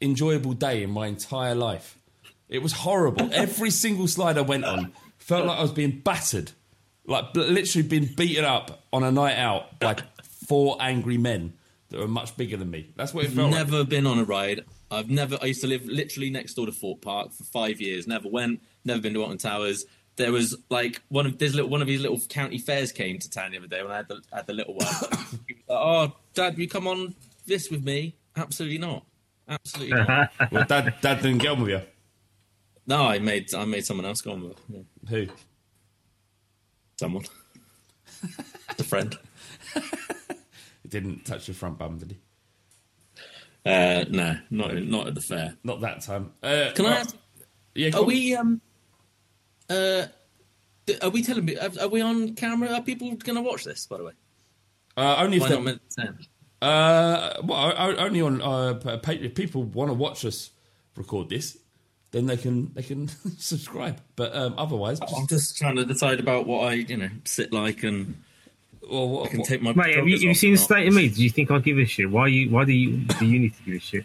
[0.00, 1.98] enjoyable day in my entire life.
[2.48, 3.30] It was horrible.
[3.32, 6.52] Every single slide I went on felt like I was being battered,
[7.06, 9.96] like literally being beaten up on a night out by
[10.46, 11.54] four angry men
[11.88, 12.92] that were much bigger than me.
[12.96, 13.66] That's what it felt like.
[13.68, 14.64] Never been on a ride.
[14.90, 15.38] I've never.
[15.40, 18.06] I used to live literally next door to Thorpe Park for five years.
[18.06, 18.62] Never went.
[18.84, 19.86] Never been to Alton Towers.
[20.16, 23.28] There was like one of this little one of these little county fairs came to
[23.30, 24.86] town the other day when I had the had the little one.
[25.48, 27.14] He was like, oh, Dad, you come on
[27.46, 28.16] this with me?
[28.36, 29.04] Absolutely not.
[29.48, 30.32] Absolutely not.
[30.52, 31.82] Well, Dad, Dad didn't get on with you.
[32.86, 34.58] no, I made I made someone else go on with it.
[34.68, 35.08] Yeah.
[35.10, 35.26] Who?
[37.00, 37.24] Someone.
[38.78, 39.18] a friend.
[40.82, 42.18] He didn't touch your front bum, did he?
[43.66, 45.56] Uh, no, not not at the fair.
[45.64, 46.32] Not that time.
[46.42, 47.16] Uh, Can I ask?
[47.74, 48.06] Yeah, go Are on.
[48.06, 48.60] we um?
[49.70, 50.06] Uh,
[51.02, 51.56] are we telling me?
[51.56, 52.68] Are, are we on camera?
[52.72, 53.86] Are people going to watch this?
[53.86, 54.12] By the way,
[54.96, 56.28] Uh, only if why they- not meant to send?
[56.62, 60.50] Uh, well, o- o- only on uh, pa- pa- if people want to watch us
[60.96, 61.58] record this,
[62.10, 64.00] then they can they can subscribe.
[64.16, 67.52] But um, otherwise, just, I'm just trying to decide about what I you know sit
[67.52, 68.14] like and
[68.88, 69.72] well, what, I can what- take my.
[69.74, 71.08] Mate, have you, have you seen the state of me?
[71.08, 72.10] Do you think I give a shit?
[72.10, 72.48] Why you?
[72.50, 72.98] Why do you?
[73.18, 74.04] Do you need to give a shit?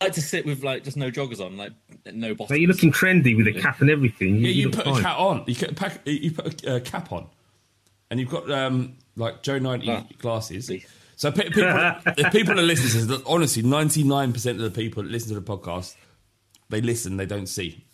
[0.00, 1.72] I like to sit with like just no joggers on, like
[2.12, 2.48] no bottoms.
[2.50, 4.36] But you're looking trendy with a cap and everything.
[4.36, 4.98] Yeah, you, look put fine.
[5.00, 5.44] a cap on.
[5.46, 7.26] You put, pack, you put a uh, cap on,
[8.10, 10.04] and you've got um, like Joe ninety Ah.
[10.18, 10.70] glasses.
[11.16, 11.62] So pe- people,
[12.18, 15.32] if people are listening, to this, honestly, ninety nine percent of the people that listen
[15.34, 15.94] to the podcast,
[16.68, 17.84] they listen, they don't see.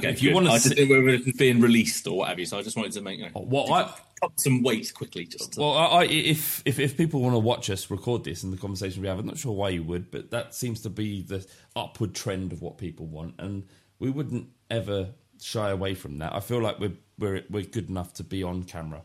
[0.00, 0.34] Okay, if you good.
[0.36, 2.76] want to I see, just think we were being released or whatever, so I just
[2.76, 5.24] wanted to make you know, well, I, cut some weight quickly.
[5.24, 8.42] Just to, Well, I, I, if, if if people want to watch us record this
[8.42, 10.90] and the conversation we have, I'm not sure why you would, but that seems to
[10.90, 13.64] be the upward trend of what people want, and
[13.98, 16.34] we wouldn't ever shy away from that.
[16.34, 19.02] I feel like we're we're we're good enough to be on camera.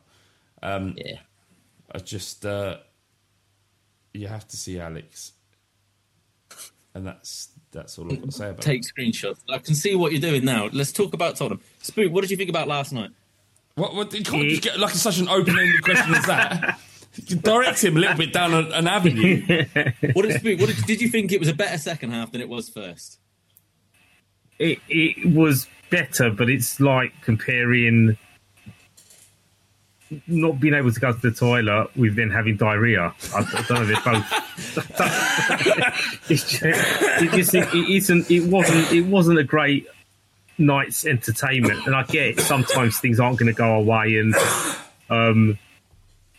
[0.61, 1.19] Um, yeah,
[1.91, 2.77] I just uh,
[4.13, 5.33] you have to see Alex,
[6.93, 8.91] and that's that's all I've got to say about take it.
[8.95, 9.39] screenshots.
[9.49, 10.69] I can see what you're doing now.
[10.71, 11.61] Let's talk about Tottenham.
[11.81, 13.11] Spook, what did you think about last night?
[13.77, 16.79] What, what you can't just get like such an open-ended question as that.
[17.25, 19.41] You direct him a little bit down an, an avenue.
[20.13, 20.59] What did Spook?
[20.59, 23.17] What did, did you think it was a better second half than it was first?
[24.59, 28.19] It, it was better, but it's like comparing
[30.27, 33.15] not being able to go to the toilet with then having diarrhea.
[33.33, 33.85] I, I don't know.
[33.85, 34.31] They're both.
[36.29, 38.29] it's just, it just it, it isn't.
[38.29, 38.91] It wasn't.
[38.91, 39.87] It wasn't a great
[40.57, 41.85] night's entertainment.
[41.85, 44.17] And I get it, sometimes things aren't going to go away.
[44.17, 44.35] and
[45.09, 45.59] um,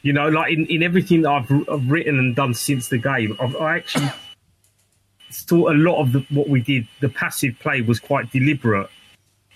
[0.02, 3.36] you know, like in, in everything that I've, I've written and done since the game,
[3.40, 4.10] I've, I actually
[5.30, 8.88] thought a lot of the, what we did, the passive play was quite deliberate.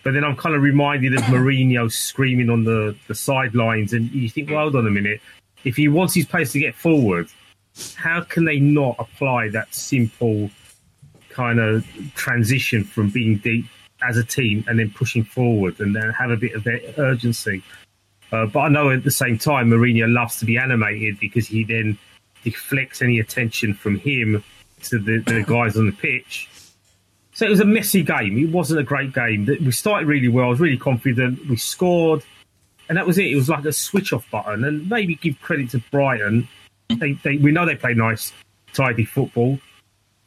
[0.03, 4.29] But then I'm kind of reminded of Mourinho screaming on the, the sidelines, and you
[4.29, 5.21] think, well, hold on a minute.
[5.65, 7.29] If he wants his players to get forward,
[7.95, 10.51] how can they not apply that simple
[11.31, 13.65] kind of transition from being deep
[14.07, 16.67] as a team and then pushing forward and then have a bit of
[16.99, 17.63] urgency?
[18.31, 21.65] Uh, but I know at the same time, Mourinho loves to be animated because he
[21.65, 21.99] then
[22.43, 24.43] deflects any attention from him
[24.85, 26.49] to the, the guys on the pitch.
[27.35, 28.39] So it was a messy game.
[28.39, 29.47] It wasn't a great game.
[29.47, 30.47] We started really well.
[30.47, 31.47] I was really confident.
[31.49, 32.23] We scored,
[32.89, 33.27] and that was it.
[33.27, 34.65] It was like a switch off button.
[34.65, 36.49] And maybe give credit to Brighton.
[36.89, 38.33] They, they, we know they play nice,
[38.75, 39.59] tidy football,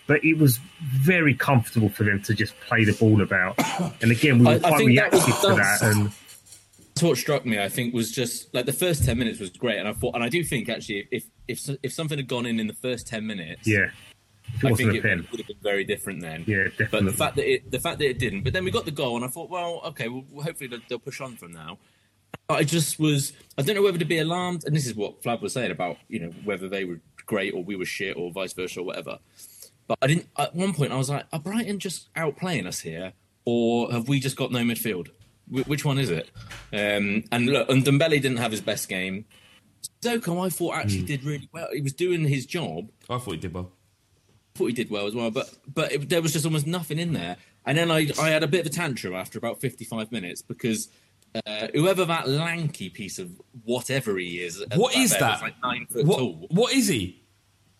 [0.07, 3.55] but it was very comfortable for them to just play the ball about.
[4.01, 5.79] And again, we were I- I quite that reactive to that.
[5.81, 6.11] And
[6.93, 7.59] That's what struck me.
[7.59, 10.23] I think was just like the first ten minutes was great, and I thought, and
[10.23, 13.25] I do think actually, if if if something had gone in in the first ten
[13.27, 13.89] minutes, yeah,
[14.63, 16.43] I think it would have been very different then.
[16.47, 18.85] Yeah, But the fact that it, the fact that it didn't, but then we got
[18.85, 21.77] the goal, and I thought, well, okay, well, hopefully they'll, they'll push on from now.
[22.47, 25.41] I just was, I don't know whether to be alarmed, and this is what Flav
[25.41, 28.53] was saying about, you know, whether they were great or we were shit or vice
[28.53, 29.17] versa or whatever.
[29.88, 30.28] But I didn't.
[30.38, 33.13] At one point, I was like, are Brighton just outplaying us here,
[33.45, 35.10] or have we just got no midfield?
[35.48, 36.30] Wh- which one is it?
[36.74, 39.26] Um, and look, and Dembele didn't have his best game.
[40.04, 41.06] Sissoko, I thought actually Hmm.
[41.06, 41.67] did really well.
[41.74, 43.71] He was doing his job I thought he did well.
[44.56, 46.98] I thought he did well as well, but but it, there was just almost nothing
[46.98, 47.38] in there.
[47.65, 50.41] And then I I had a bit of a tantrum after about fifty five minutes
[50.41, 50.89] because
[51.45, 53.30] uh, whoever that lanky piece of
[53.63, 55.41] whatever he is, at What there that?
[55.41, 57.21] like nine foot What, tall, what is he?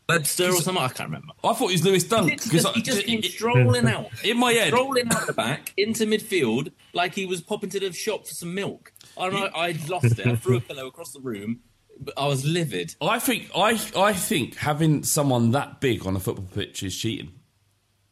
[0.08, 0.84] Webster or something.
[0.84, 1.34] I can't remember.
[1.44, 4.52] I thought he was Lewis Dunk He just, he just came strolling out in my
[4.54, 4.68] head.
[4.68, 8.54] strolling out the back into midfield like he was popping to the shop for some
[8.54, 8.94] milk.
[9.18, 10.28] I, I lost it.
[10.28, 11.62] I threw a pillow across the room.
[12.00, 12.94] But I was livid.
[13.02, 17.32] I think I I think having someone that big on a football pitch is cheating.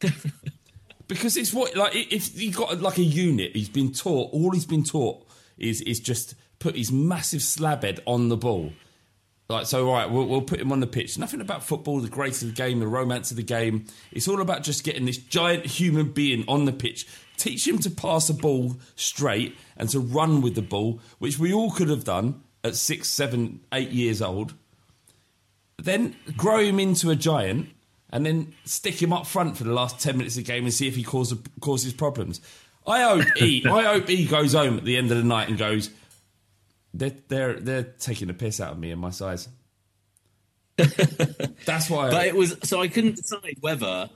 [1.08, 4.32] because it's what like i- if he got like a unit, he's been taught.
[4.32, 5.26] All he's been taught
[5.58, 8.72] is is just put his massive slab head on the ball.
[9.48, 10.10] Like so, right?
[10.10, 11.18] We'll, we'll put him on the pitch.
[11.18, 13.84] Nothing about football, the grace of the game, the romance of the game.
[14.10, 17.06] It's all about just getting this giant human being on the pitch.
[17.36, 21.52] Teach him to pass a ball straight and to run with the ball, which we
[21.52, 24.54] all could have done at six, seven, eight years old.
[25.76, 27.68] Then grow him into a giant,
[28.10, 30.72] and then stick him up front for the last ten minutes of the game and
[30.72, 32.40] see if he causes causes problems.
[32.86, 35.58] I hope he, I hope he goes home at the end of the night and
[35.58, 35.90] goes,
[36.94, 39.48] they're they're they're taking the piss out of me and my size.
[40.76, 42.10] That's why.
[42.10, 44.08] But it was so I couldn't decide whether,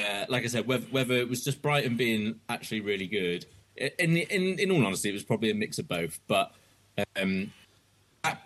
[0.00, 3.46] uh, like I said, whether, whether it was just Brighton being actually really good.
[3.76, 6.20] In in in all honesty, it was probably a mix of both.
[6.28, 6.52] But
[7.16, 7.52] um,
[8.22, 8.36] I,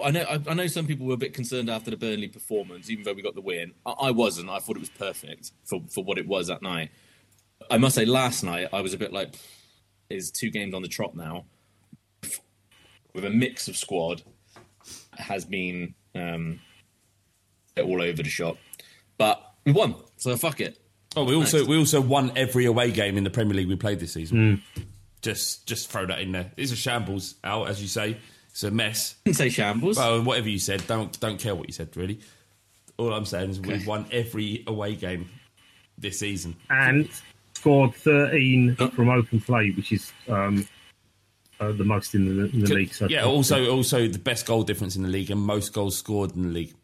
[0.00, 2.90] I know I, I know some people were a bit concerned after the Burnley performance,
[2.90, 3.72] even though we got the win.
[3.84, 4.50] I, I wasn't.
[4.50, 6.90] I thought it was perfect for for what it was that night.
[7.70, 9.34] I must say, last night I was a bit like,
[10.10, 11.44] is two games on the trot now,
[13.14, 14.22] with a mix of squad
[15.12, 16.60] has been um,
[17.78, 18.56] all over the shop.
[19.16, 20.78] But we won, so fuck it.
[21.16, 24.00] Oh, we also we also won every away game in the Premier League we played
[24.00, 24.62] this season.
[24.74, 24.82] Hmm.
[25.22, 26.50] Just just throw that in there.
[26.56, 28.18] It's a shambles out, as you say.
[28.50, 29.14] It's a mess.
[29.24, 29.96] didn't say shambles.
[29.96, 32.20] Well, whatever you said, don't don't care what you said really.
[32.98, 35.28] All I'm saying is we've won every away game.
[35.98, 36.56] this season.
[36.70, 37.08] and
[37.54, 40.66] scored 13 from open play, which is um,
[41.60, 42.92] uh, the most in the, in the league.
[42.94, 46.34] So yeah, also also the best goal difference in the league and most goals scored
[46.36, 46.74] in the league.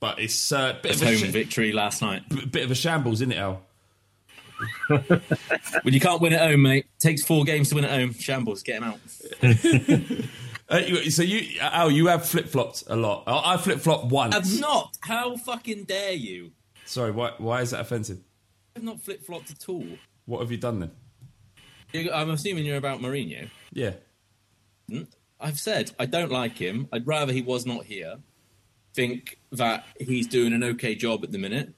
[0.00, 2.28] But it's uh, a bit It's of a home sh- victory last night.
[2.28, 3.62] b- bit of a shambles, isn't it, Al?
[5.82, 8.12] When you can't win at home, mate, takes four games to win at home.
[8.14, 9.00] Shambles, get him out.
[10.68, 13.24] Uh, so you, Al, you have flip flopped a lot.
[13.26, 14.34] I, I flip flopped once.
[14.34, 14.96] I've not.
[15.00, 16.52] How fucking dare you?
[16.86, 18.20] Sorry, why why is that offensive?
[18.74, 19.84] I've not flip flopped at all.
[20.24, 20.92] What have you done then?
[21.94, 23.50] I'm assuming you're about Mourinho.
[23.72, 23.92] Yeah.
[24.88, 25.02] Hmm?
[25.40, 26.88] I've said I don't like him.
[26.92, 28.18] I'd rather he was not here.
[28.94, 31.74] Think that he's doing an okay job at the minute.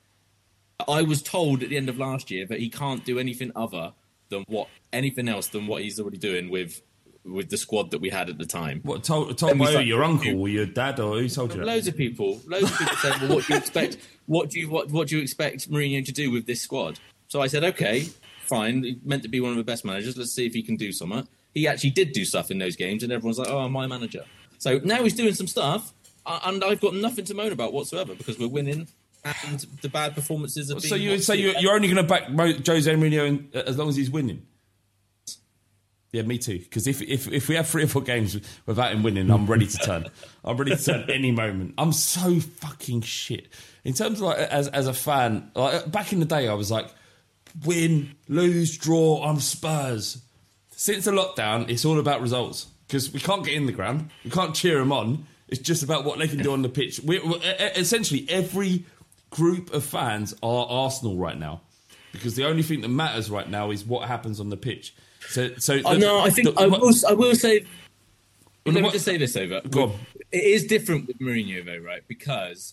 [0.89, 3.93] I was told at the end of last year that he can't do anything other
[4.29, 6.83] than what anything else than what he's already doing with
[7.25, 8.81] with the squad that we had at the time.
[8.83, 11.67] What told told by start- your uncle or your dad or who told you that?
[11.67, 13.97] Loads of people, loads of people said, "Well, what do you expect?
[14.27, 16.99] What do you what what do you expect Mourinho to do with this squad?"
[17.29, 18.09] So I said, "Okay,
[18.45, 18.83] fine.
[18.83, 20.17] He's meant to be one of the best managers.
[20.17, 23.03] Let's see if he can do something." He actually did do stuff in those games,
[23.03, 24.25] and everyone's like, "Oh, my manager."
[24.59, 25.93] So now he's doing some stuff,
[26.27, 28.89] and I've got nothing to moan about whatsoever because we're winning,
[29.25, 30.81] and the bad performances are.
[30.81, 33.97] So you say you're, you're only going to back Jose Mourinho in, as long as
[33.97, 34.47] he's winning?
[36.15, 36.61] Yeah, me too.
[36.61, 39.67] Because if, if if we have three or four games without him winning, I'm ready
[39.67, 40.07] to turn.
[40.45, 41.75] I'm ready to turn any moment.
[41.77, 43.49] I'm so fucking shit.
[43.83, 46.71] In terms of like as as a fan, like back in the day, I was
[46.71, 46.89] like,
[47.65, 49.25] win, lose, draw.
[49.25, 50.23] I'm Spurs.
[50.71, 54.11] Since the lockdown, it's all about results because we can't get in the ground.
[54.25, 55.27] We can't cheer them on.
[55.49, 57.01] It's just about what they can do on the pitch.
[57.01, 58.85] We, we, essentially, every
[59.31, 61.61] group of fans are Arsenal right now
[62.13, 64.95] because the only thing that matters right now is what happens on the pitch.
[65.29, 66.93] So, so oh, the- no, I think the- I will.
[67.09, 67.65] I will say.
[68.65, 69.61] Well, let me just say this over.
[69.69, 69.93] Go on.
[70.33, 72.03] It is different with Mourinho, though, right?
[72.09, 72.73] Because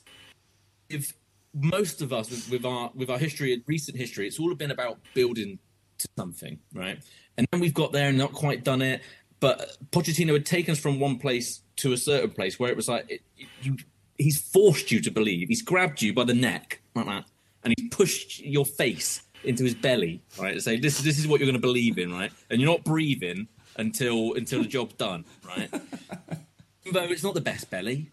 [0.90, 1.14] if
[1.54, 4.72] most of us, with, with our with our history, and recent history, it's all been
[4.72, 5.60] about building
[5.98, 7.00] to something, right?
[7.38, 9.02] And then we've got there and not quite done it.
[9.40, 12.88] But Pochettino had taken us from one place to a certain place where it was
[12.88, 13.22] like it,
[13.62, 13.76] you,
[14.18, 15.48] he's forced you to believe.
[15.48, 17.26] He's grabbed you by the neck like that,
[17.64, 20.54] and he's pushed your face into his belly, right?
[20.54, 22.32] To say this this is what you're going to believe in, right?
[22.50, 25.70] And you're not breathing until until the job's done, right?
[26.92, 28.12] Though it's not the best belly.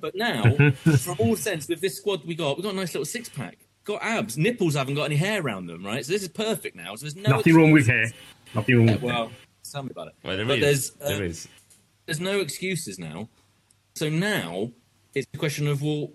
[0.00, 0.42] But now,
[0.98, 3.58] from all sense, with this squad we got, we got a nice little six pack.
[3.84, 6.04] Got abs, nipples haven't got any hair around them, right?
[6.04, 6.94] So this is perfect now.
[6.94, 8.06] So there's no Nothing wrong with hair.
[8.54, 9.10] Nothing wrong Yeah, with hair.
[9.12, 9.32] well,
[9.70, 10.14] tell me about it.
[10.22, 10.90] Well, there but is.
[10.92, 11.48] there's uh, there is.
[12.06, 13.28] there's no excuses now.
[13.94, 14.70] So now
[15.14, 16.10] it's a question of well,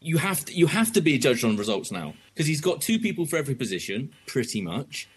[0.00, 2.98] you have to you have to be judged on results now because he's got two
[2.98, 5.08] people for every position, pretty much,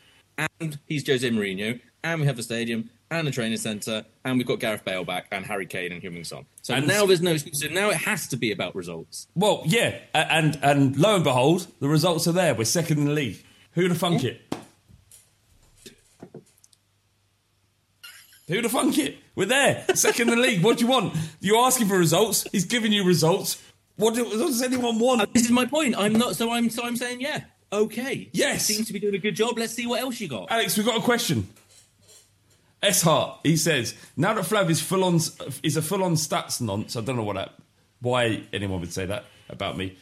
[0.60, 4.48] and he's Jose Mourinho, and we have the stadium and a training centre, and we've
[4.48, 6.46] got Gareth Bale back and Harry Kane and Heung-Min Son.
[6.62, 7.70] So And- now there's no excuses.
[7.72, 9.28] Now it has to be about results.
[9.36, 12.54] Well, yeah, and and lo and behold, the results are there.
[12.56, 13.44] We're second in the league.
[13.74, 14.42] Who'd have thunk it?
[18.48, 19.18] Who'd have thunk it?
[19.36, 20.64] We're there, second in the league.
[20.64, 21.16] What do you want?
[21.40, 22.46] You're asking for results.
[22.52, 23.62] He's giving you results.
[23.96, 25.22] What, do, what does anyone want?
[25.22, 25.96] Uh, this is my point.
[25.98, 26.36] I'm not.
[26.36, 26.70] So I'm.
[26.70, 27.42] So I'm saying yeah.
[27.72, 28.30] Okay.
[28.34, 28.66] Yes.
[28.66, 29.58] Seems to be doing a good job.
[29.58, 30.52] Let's see what else you got.
[30.52, 31.48] Alex, we've got a question.
[32.84, 35.16] S Hart, he says, now that Flav is full on
[35.64, 36.98] is a full on stats nonce.
[36.98, 37.54] I don't know what that,
[38.02, 39.98] why anyone would say that about me.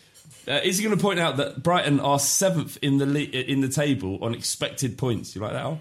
[0.47, 3.61] Uh, is he going to point out that Brighton are seventh in the le- in
[3.61, 5.35] the table on expected points?
[5.35, 5.61] You like that?
[5.61, 5.79] Al?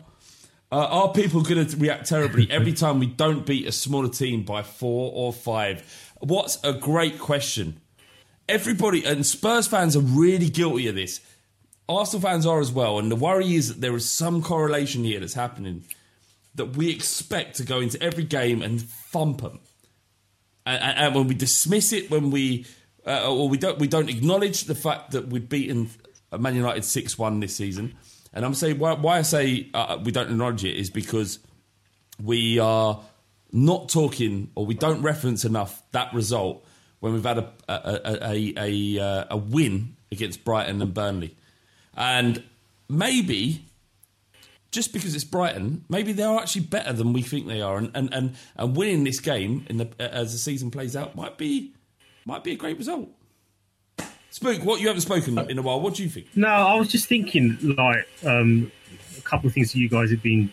[0.71, 4.43] Uh, are people going to react terribly every time we don't beat a smaller team
[4.43, 6.13] by four or five?
[6.21, 7.81] What's a great question.
[8.47, 11.21] Everybody and Spurs fans are really guilty of this.
[11.89, 15.19] Arsenal fans are as well, and the worry is that there is some correlation here
[15.19, 15.85] that's happening
[16.55, 19.61] that we expect to go into every game and thump them,
[20.67, 22.67] and, and, when we dismiss it, when we
[23.07, 25.91] uh, or we don't we don't acknowledge the fact that we've beaten
[26.37, 27.95] Man United six one this season,
[28.33, 31.39] and I'm saying why, why I say uh, we don't acknowledge it is because
[32.23, 33.01] we are
[33.53, 36.65] not talking or we don't reference enough that result
[37.01, 41.37] when we've had a a, a, a, a, uh, a win against Brighton and Burnley.
[41.97, 42.43] And
[42.89, 43.67] maybe
[44.71, 47.91] just because it's Brighton, maybe they are actually better than we think they are, and
[47.95, 51.73] and and, and winning this game in the, as the season plays out might be
[52.25, 53.09] might be a great result.
[54.31, 55.81] Spook, what you haven't spoken in a while.
[55.81, 56.29] What do you think?
[56.37, 58.71] No, I was just thinking like um,
[59.19, 60.53] a couple of things that you guys have been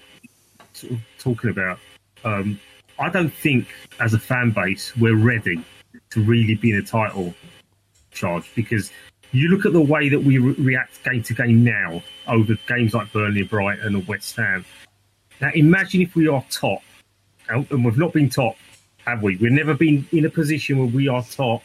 [1.19, 1.77] talking about.
[2.23, 2.59] Um,
[2.99, 3.67] I don't think,
[3.99, 5.63] as a fan base, we're ready
[6.09, 7.35] to really be in a title
[8.11, 8.91] charge because
[9.31, 12.93] you look at the way that we re- react game to game now over games
[12.93, 14.65] like Burnley, Brighton, or West Ham.
[15.41, 16.81] Now, imagine if we are top,
[17.49, 18.55] and we've not been top,
[19.05, 19.35] have we?
[19.37, 21.63] We've never been in a position where we are top,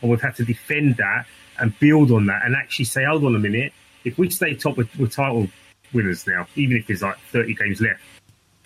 [0.00, 1.26] and we've had to defend that
[1.58, 3.72] and build on that and actually say, hold on a minute,
[4.04, 5.46] if we stay top with, with title
[5.92, 8.00] winners now, even if there's like 30 games left,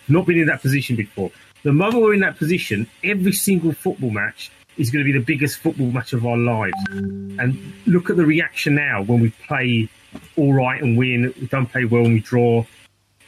[0.07, 1.31] not been in that position before.
[1.63, 5.23] The moment we're in that position, every single football match is going to be the
[5.23, 6.77] biggest football match of our lives.
[6.89, 9.89] And look at the reaction now when we play
[10.37, 11.33] all right and win.
[11.39, 12.65] We don't play well and we draw,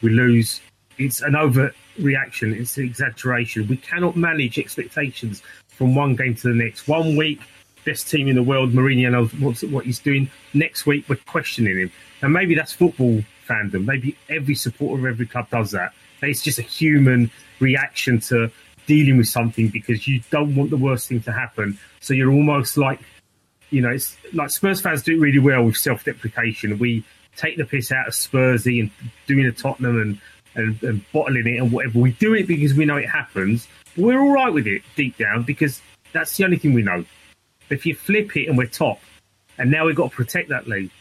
[0.02, 0.62] we lose.
[0.98, 2.60] It's an overreaction.
[2.60, 3.68] It's an exaggeration.
[3.68, 6.88] We cannot manage expectations from one game to the next.
[6.88, 7.40] One week,
[7.86, 10.30] best team in the world, Mourinho knows what he's doing.
[10.54, 11.92] Next week, we're questioning him.
[12.22, 13.86] And maybe that's football fandom.
[13.86, 15.94] Maybe every supporter of every club does that.
[16.22, 17.30] It's just a human
[17.60, 18.52] reaction to
[18.88, 21.78] dealing with something because you don't want the worst thing to happen.
[22.00, 23.00] So you're almost like,
[23.70, 26.80] you know, it's like Spurs fans do it really well with self deprecation.
[26.80, 27.04] We
[27.36, 28.90] take the piss out of Spursy and
[29.28, 30.22] doing a Tottenham and,
[30.56, 32.00] and, and bottling it and whatever.
[32.00, 33.68] We do it because we know it happens.
[33.96, 35.82] We're all right with it deep down because
[36.14, 37.06] that's the only thing we know.
[37.70, 39.00] If you flip it and we're top,
[39.58, 40.92] and now we've got to protect that league,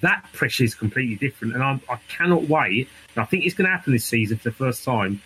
[0.00, 1.54] that pressure is completely different.
[1.54, 2.88] And I'm, I cannot wait.
[3.14, 5.22] And I think it's going to happen this season for the first time.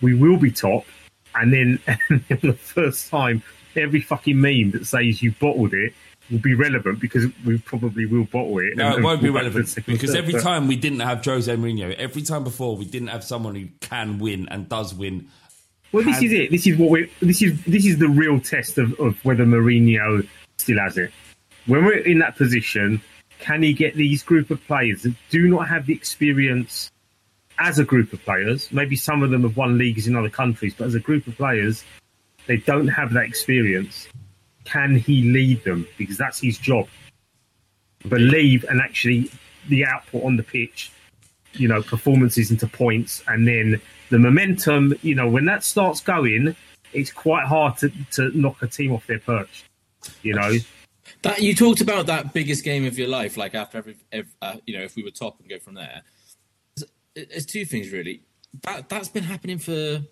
[0.00, 0.84] We will be top,
[1.34, 1.78] and then,
[2.08, 3.42] and then the first time,
[3.76, 5.92] every fucking meme that says you bottled it
[6.30, 8.76] will be relevant because we probably will bottle it.
[8.76, 11.24] No, it won't be and we'll back to relevant because every time we didn't have
[11.24, 15.28] Jose Mourinho, every time before we didn't have someone who can win and does win.
[15.92, 16.50] Well, this is it.
[16.52, 17.10] This is what we.
[17.20, 20.26] This is this is the real test of, of whether Mourinho
[20.58, 21.10] still has it.
[21.66, 23.02] When we're in that position,
[23.40, 26.90] can he get these group of players that do not have the experience
[27.60, 28.70] as a group of players?
[28.72, 31.36] Maybe some of them have won leagues in other countries, but as a group of
[31.36, 31.84] players,
[32.46, 34.08] they don't have that experience.
[34.64, 35.86] Can he lead them?
[35.98, 36.88] Because that's his job.
[38.08, 39.30] Believe and actually
[39.68, 40.90] the output on the pitch
[41.54, 43.80] you know, performances into points, and then
[44.10, 44.94] the momentum.
[45.02, 46.54] You know, when that starts going,
[46.92, 49.64] it's quite hard to, to knock a team off their perch.
[50.22, 50.54] You know,
[51.22, 54.56] That you talked about that biggest game of your life, like after every, every uh,
[54.66, 56.02] you know, if we were top and go from there.
[57.14, 58.22] There's two things really.
[58.62, 60.02] That that's been happening for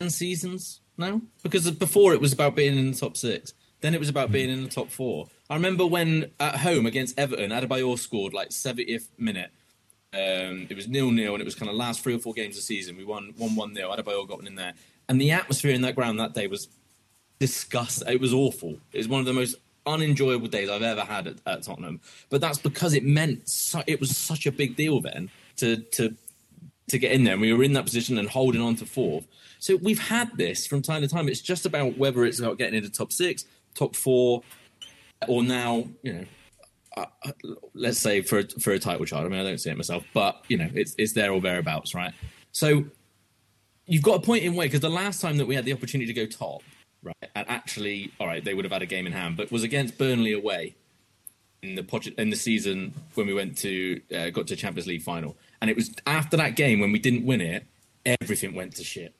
[0.00, 1.20] ten seasons now.
[1.42, 4.50] Because before it was about being in the top six, then it was about being
[4.50, 5.28] in the top four.
[5.48, 9.50] I remember when at home against Everton, Adebayor scored like 70th minute.
[10.12, 12.56] Um, it was nil nil, and it was kind of last three or four games
[12.56, 12.96] of the season.
[12.96, 13.90] We won one one nil.
[13.90, 14.74] Adebayor got in there,
[15.08, 16.68] and the atmosphere in that ground that day was
[17.38, 18.08] disgusting.
[18.08, 18.78] It was awful.
[18.92, 19.56] It was one of the most
[19.86, 22.00] unenjoyable days I've ever had at, at Tottenham.
[22.28, 26.14] But that's because it meant su- it was such a big deal then to to
[26.88, 27.34] to get in there.
[27.34, 29.26] And we were in that position and holding on to fourth.
[29.58, 31.28] So we've had this from time to time.
[31.28, 34.42] It's just about whether it's about getting into top six, top four,
[35.28, 36.24] or now you know.
[36.96, 37.32] Uh, uh,
[37.74, 39.26] let's say for a, for a title chart.
[39.26, 41.94] I mean, I don't see it myself, but you know, it's it's there or thereabouts,
[41.94, 42.14] right?
[42.52, 42.86] So
[43.84, 46.10] you've got a point in way because the last time that we had the opportunity
[46.10, 46.62] to go top,
[47.02, 49.62] right, and actually, all right, they would have had a game in hand, but was
[49.62, 50.74] against Burnley away
[51.62, 55.36] in the in the season when we went to uh, got to Champions League final,
[55.60, 57.66] and it was after that game when we didn't win it,
[58.04, 59.14] everything went to shit.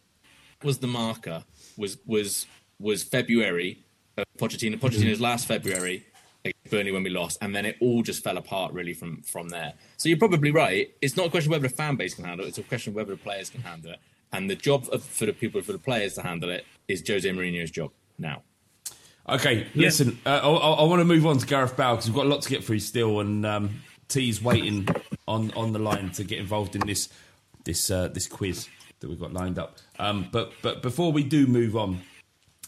[0.63, 1.45] Was the marker
[1.77, 2.47] was was
[2.79, 3.85] was February
[4.17, 6.07] of Pochettino Pochettino's last February
[6.45, 9.49] against Burnley when we lost, and then it all just fell apart really from from
[9.49, 9.75] there.
[9.97, 10.91] So you're probably right.
[11.01, 12.93] It's not a question of whether the fan base can handle it; it's a question
[12.93, 14.01] of whether the players can handle it.
[14.33, 17.29] And the job of, for the people for the players to handle it is Jose
[17.29, 18.43] Mourinho's job now.
[19.29, 22.15] Okay, listen, uh, I, I, I want to move on to Gareth Bale because we've
[22.15, 24.89] got a lot to get through still, and um, T's waiting
[25.27, 27.09] on, on the line to get involved in this
[27.65, 28.69] this uh, this quiz
[29.01, 29.79] that we've got lined up.
[29.99, 32.01] Um, but but before we do move on,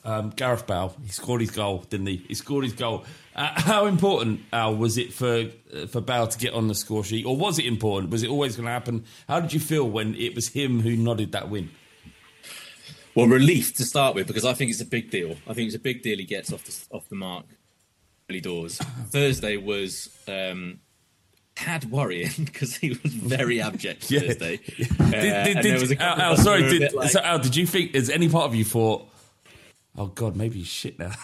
[0.05, 2.17] um, Gareth Bale, he scored his goal, didn't he?
[2.29, 3.05] He scored his goal.
[3.35, 7.05] Uh, how important, Al, was it for uh, for Bale to get on the score
[7.05, 8.11] sheet, or was it important?
[8.11, 9.05] Was it always going to happen?
[9.29, 11.71] How did you feel when it was him who nodded that win?
[13.15, 15.37] Well, relief to start with because I think it's a big deal.
[15.47, 17.47] I think it's a big deal he gets off the off the mark
[18.31, 18.79] early doors.
[19.11, 20.81] Thursday was um,
[21.59, 24.21] had worrying because he was very abject Yeah.
[24.21, 24.61] Thursday.
[24.79, 26.93] Uh, did, and did, there was a couple Al, Al, sorry, who were a did,
[26.95, 29.09] like- so Al, did you think, is any part of you thought,
[29.97, 31.13] oh God, maybe he's shit now?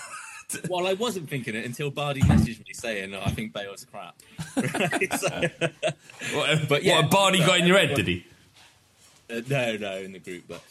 [0.69, 4.15] Well, I wasn't thinking it until Bardi messaged me saying, oh, "I think Bale's crap."
[4.57, 5.13] Right?
[5.19, 5.49] So-
[6.33, 8.25] what, But yeah, what, Barney got in your head, did he?
[9.29, 10.63] Uh, no, no, in the group, but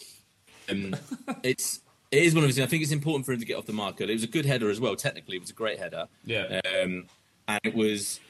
[0.69, 0.95] um,
[1.43, 2.65] it's it is one of things.
[2.65, 4.05] I think it's important for him to get off the marker.
[4.05, 4.95] It was a good header as well.
[4.95, 6.05] Technically, it was a great header.
[6.23, 6.61] Yeah.
[6.81, 7.05] um,
[7.49, 8.21] and it was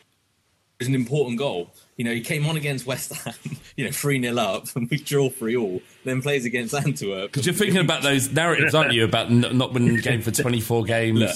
[0.83, 1.71] was an important goal.
[1.97, 3.33] You know, he came on against West Ham,
[3.77, 5.81] you know, three 0 up, and we draw three all.
[6.03, 7.31] Then plays against Antwerp.
[7.31, 10.83] Because you're thinking about those narratives, aren't you, about not winning the game for 24
[10.85, 11.19] games?
[11.19, 11.35] Look.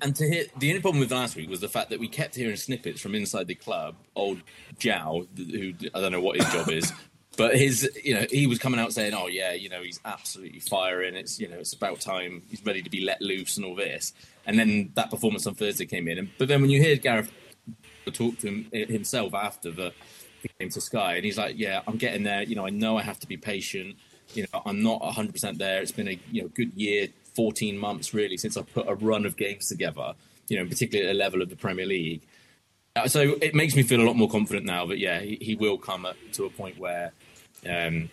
[0.00, 2.36] And to hear the only problem with last week was the fact that we kept
[2.36, 3.96] hearing snippets from inside the club.
[4.14, 4.40] Old
[4.78, 6.92] Jow, who I don't know what his job is,
[7.36, 10.60] But his, you know, he was coming out saying, "Oh yeah, you know, he's absolutely
[10.60, 11.16] firing.
[11.16, 12.42] It's you know, it's about time.
[12.50, 14.12] He's ready to be let loose and all this."
[14.44, 16.18] And then that performance on Thursday came in.
[16.18, 17.32] And, but then when you hear Gareth
[18.10, 19.92] talk to him himself after the,
[20.58, 22.42] game to Sky, and he's like, "Yeah, I'm getting there.
[22.42, 23.96] You know, I know I have to be patient.
[24.34, 25.80] You know, I'm not 100 percent there.
[25.80, 29.24] It's been a you know good year, 14 months really since I put a run
[29.24, 30.14] of games together.
[30.48, 32.22] You know, particularly at the level of the Premier League."
[32.96, 35.54] Uh, So it makes me feel a lot more confident now that yeah, he, he
[35.54, 37.12] will come at, to a point where
[37.68, 38.10] um,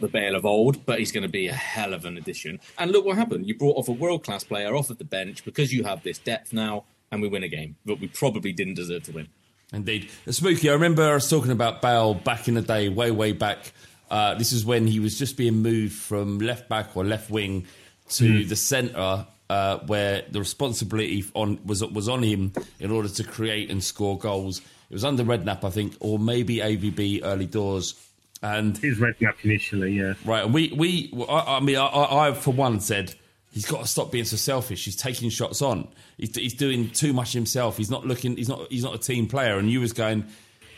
[0.00, 2.60] the Bale of old, but he's going to be a hell of an addition.
[2.78, 3.46] And look what happened.
[3.46, 6.18] You brought off a world class player off of the bench because you have this
[6.18, 9.28] depth now, and we win a game that we probably didn't deserve to win.
[9.72, 10.08] Indeed.
[10.30, 13.72] Spooky, I remember I was talking about Bale back in the day, way, way back.
[14.10, 17.66] Uh, this is when he was just being moved from left back or left wing
[18.10, 18.48] to Mm.
[18.48, 23.70] the centre, uh, where the responsibility on was was on him in order to create
[23.70, 24.60] and score goals.
[24.90, 27.94] It was under Redknapp, I think, or maybe AVB early doors.
[28.40, 30.14] And It was Redknapp initially, yeah.
[30.24, 33.14] Right, and we we I, I mean I, I I, for one said
[33.58, 34.84] he's got to stop being so selfish.
[34.84, 35.88] He's taking shots on.
[36.16, 37.76] He's, he's doing too much himself.
[37.76, 38.36] He's not looking.
[38.36, 38.70] He's not.
[38.70, 39.58] He's not a team player.
[39.58, 40.26] And you was going,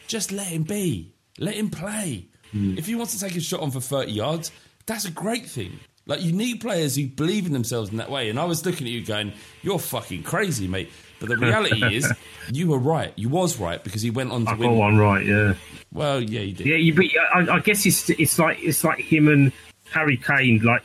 [0.06, 1.12] just let him be.
[1.38, 2.28] Let him play.
[2.52, 2.78] Hmm.
[2.78, 4.50] If he wants to take a shot on for thirty yards,
[4.86, 5.78] that's a great thing.
[6.06, 8.30] Like you need players who believe in themselves in that way.
[8.30, 10.90] And I was looking at you going, you're fucking crazy, mate.
[11.18, 12.10] But the reality is,
[12.50, 13.12] you were right.
[13.16, 14.70] You was right because he went on to I win.
[14.70, 15.52] got one right, yeah.
[15.92, 16.66] Well, yeah, you did.
[16.66, 17.04] Yeah, you, but
[17.34, 19.52] I, I guess it's it's like it's like him and
[19.92, 20.82] Harry Kane, like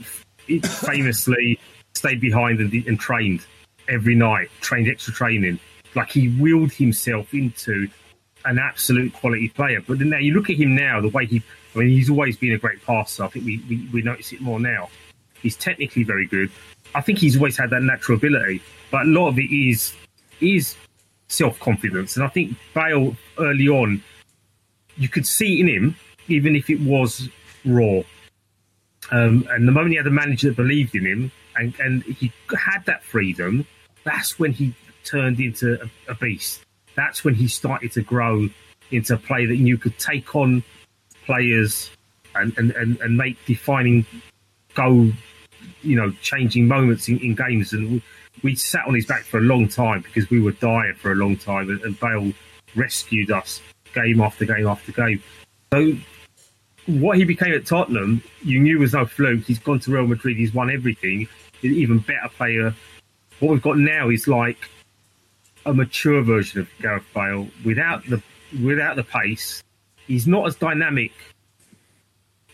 [0.66, 1.58] famously
[1.96, 3.46] stayed behind and, and trained
[3.90, 5.60] every night, trained extra training.
[5.96, 7.88] Like he willed himself into
[8.46, 9.82] an absolute quality player.
[9.82, 11.42] But then now you look at him now, the way he,
[11.76, 13.24] I mean, he's always been a great passer.
[13.24, 14.90] I think we, we, we notice it more now.
[15.42, 16.52] He's technically very good.
[16.94, 19.94] I think he's always had that natural ability, but a lot of it is
[20.42, 20.76] is
[21.28, 22.16] self confidence.
[22.16, 24.02] And I think Bale early on,
[24.98, 25.96] you could see in him,
[26.28, 27.30] even if it was
[27.66, 28.02] raw.
[29.12, 32.32] Um, and the moment he had a manager that believed in him and, and he
[32.50, 33.66] had that freedom,
[34.04, 36.62] that's when he turned into a, a beast.
[36.96, 38.50] That's when he started to grow
[38.92, 40.64] into a player that you could take on
[41.26, 41.90] players
[42.36, 44.06] and, and, and, and make defining
[44.74, 45.12] goal,
[45.82, 47.74] you know, changing moments in, in games.
[47.74, 48.04] And we,
[48.44, 51.16] we sat on his back for a long time because we were dying for a
[51.16, 52.32] long time, and, and Bale
[52.76, 53.62] rescued us
[53.94, 55.24] game after game after game.
[55.74, 55.94] So
[56.86, 59.46] what he became at Tottenham, you knew was no fluke.
[59.46, 60.38] He's gone to Real Madrid.
[60.38, 61.28] He's won everything.
[61.66, 62.76] An even better player.
[63.40, 64.70] What we've got now is like
[65.66, 68.22] a mature version of Gareth Bale without the
[68.64, 69.64] without the pace.
[70.08, 71.12] He's not as dynamic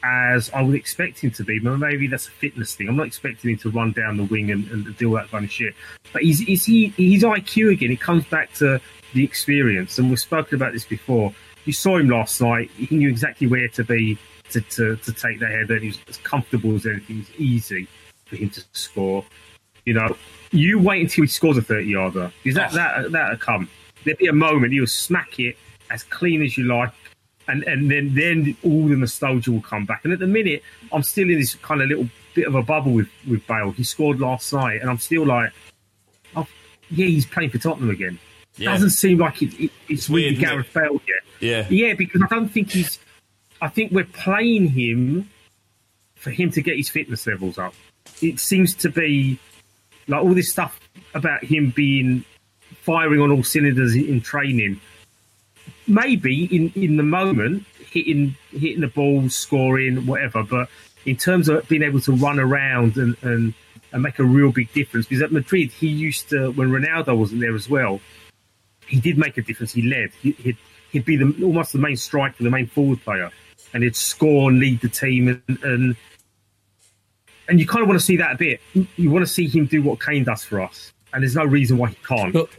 [0.04, 1.60] as I would expect him to be.
[1.60, 2.88] But maybe that's a fitness thing.
[2.90, 5.52] I'm not expecting him to run down the wing and, and do that kind of
[5.52, 5.76] shit.
[6.14, 7.92] But he's, he's he IQ again.
[7.92, 8.80] It comes back to
[9.14, 11.34] the experience, and we've spoken about this before.
[11.66, 12.72] You saw him last night.
[12.72, 14.18] He knew exactly where to be
[14.50, 15.78] to, to, to take the header.
[15.78, 17.18] He was as comfortable as anything.
[17.18, 17.88] It was easy
[18.32, 19.24] for him to score.
[19.86, 20.16] You know,
[20.52, 22.62] you wait until he scores a 30 yarder because oh.
[22.62, 23.70] that, that, that'll come.
[24.04, 25.58] There'll be a moment he'll smack it
[25.92, 26.92] as clean as you like.
[27.48, 30.02] And, and then, then all the nostalgia will come back.
[30.06, 32.94] And at the minute, I'm still in this kind of little bit of a bubble
[32.94, 33.72] with, with Bale.
[33.72, 35.52] He scored last night, and I'm still like,
[36.36, 36.48] oh,
[36.90, 38.20] yeah, he's playing for Tottenham again.
[38.56, 38.72] Yeah.
[38.72, 41.24] Doesn't seem like it, it, it's, It's weird, really isn't Gareth Bale yet.
[41.42, 41.68] Yeah.
[41.70, 43.00] Yeah, because I don't think he's.
[43.60, 45.30] I think we're playing him
[46.16, 47.74] for him to get his fitness levels up.
[48.22, 49.40] It seems to be
[50.08, 50.80] like all this stuff
[51.14, 52.24] about him being
[52.82, 54.80] firing on all cylinders in training.
[55.88, 60.44] Maybe in, in the moment, hitting hitting the ball, scoring, whatever.
[60.44, 60.70] But
[61.06, 63.54] in terms of being able to run around and, and,
[63.92, 67.42] and make a real big difference, because at Madrid he used to when Ronaldo wasn't
[67.42, 68.00] there as well,
[68.88, 69.74] he did make a difference.
[69.74, 70.12] He led.
[70.22, 70.58] He, he'd,
[70.92, 73.32] he'd be the, almost the main striker, the main forward player,
[73.74, 75.28] and he'd score and lead the team.
[75.48, 75.96] And, and
[77.48, 78.62] and you kind of want to see that a bit.
[78.96, 81.78] You want to see him do what Kane does for us, and there's no reason
[81.78, 82.34] why he can't.
[82.34, 82.50] But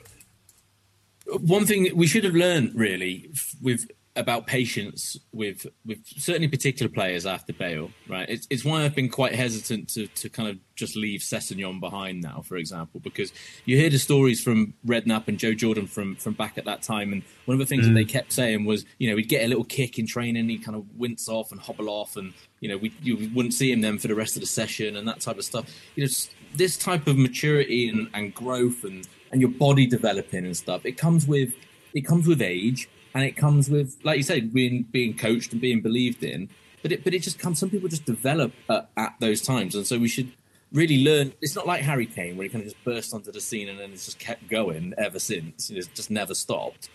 [1.32, 3.30] uh, one thing we should have learned really
[3.60, 8.28] with about patience with with certainly particular players after Bale, right?
[8.28, 12.22] It's it's why I've been quite hesitant to to kind of just leave Sessegnon behind
[12.22, 13.32] now, for example, because
[13.64, 17.12] you hear the stories from Redknapp and Joe Jordan from from back at that time,
[17.12, 18.08] and one of the things that they mm.
[18.08, 20.84] kept saying was, you know, he'd get a little kick in training, he'd kind of
[20.94, 24.08] wince off and hobble off, and you know, we you wouldn't see him then for
[24.08, 25.64] the rest of the session and that type of stuff.
[25.94, 26.12] You know,
[26.54, 30.98] this type of maturity and, and growth and and your body developing and stuff, it
[30.98, 31.54] comes with
[31.94, 35.60] it comes with age and it comes with, like you said, being being coached and
[35.60, 36.48] being believed in.
[36.82, 37.58] But it but it just comes.
[37.58, 40.32] Some people just develop at, at those times, and so we should
[40.72, 41.32] really learn.
[41.40, 43.78] It's not like Harry Kane where he kind of just burst onto the scene and
[43.78, 45.68] then it's just kept going ever since.
[45.68, 46.88] You know, It's just never stopped.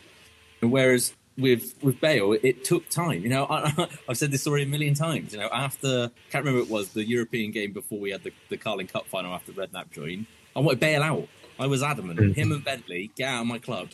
[0.62, 3.22] And whereas with with Bale, it took time.
[3.22, 5.32] You know, I, I've said this story a million times.
[5.34, 8.58] You know, after can't remember it was the European game before we had the, the
[8.58, 10.26] Carling Cup final after Redknapp joined.
[10.56, 11.28] I wanted Bale out.
[11.60, 12.20] I was adamant.
[12.20, 12.36] Mhm.
[12.36, 13.90] Him and Bentley get out of my club,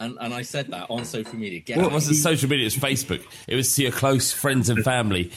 [0.00, 1.60] and and I said that on social media.
[1.60, 3.22] Get Well, it wasn't social media, it was Facebook.
[3.46, 5.30] It was to your close friends and family.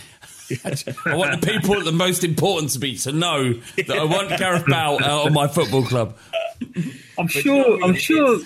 [1.05, 4.65] I want the people the most important to me to know that I want Gareth
[4.65, 6.17] Bale out of my football club.
[7.17, 7.55] I'm But you sure.
[7.55, 8.39] know what I I'm sure.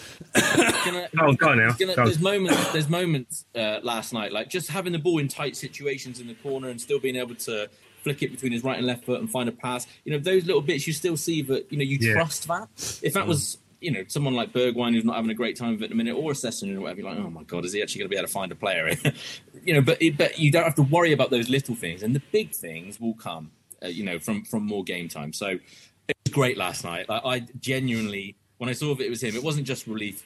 [0.86, 1.72] Gonna- Oh, go now.
[1.74, 2.07] gonna- Go on.
[2.07, 2.72] there's moments.
[2.72, 6.34] There's moments uh, last night, like just having the ball in tight situations in the
[6.36, 7.68] corner and still being able to
[8.03, 9.88] flick it between his right and left foot and find a pass.
[10.05, 12.13] You know, those little bits you still see that you know you Yeah.
[12.13, 12.68] trust that.
[13.01, 15.82] If that was you know someone like Bergwijn who's not having a great time of
[15.82, 17.73] it in a minute, or a Sesson or whatever, you're like, oh my god, is
[17.73, 18.91] he actually going to be able to find a player?
[19.63, 22.15] you know, but it, but you don't have to worry about those little things, and
[22.15, 23.51] the big things will come.
[23.84, 25.32] Uh, you know, from from more game time.
[25.32, 25.59] So
[26.07, 27.07] it was great last night.
[27.07, 30.25] Like, I genuinely, when I saw that it was him, it wasn't just relief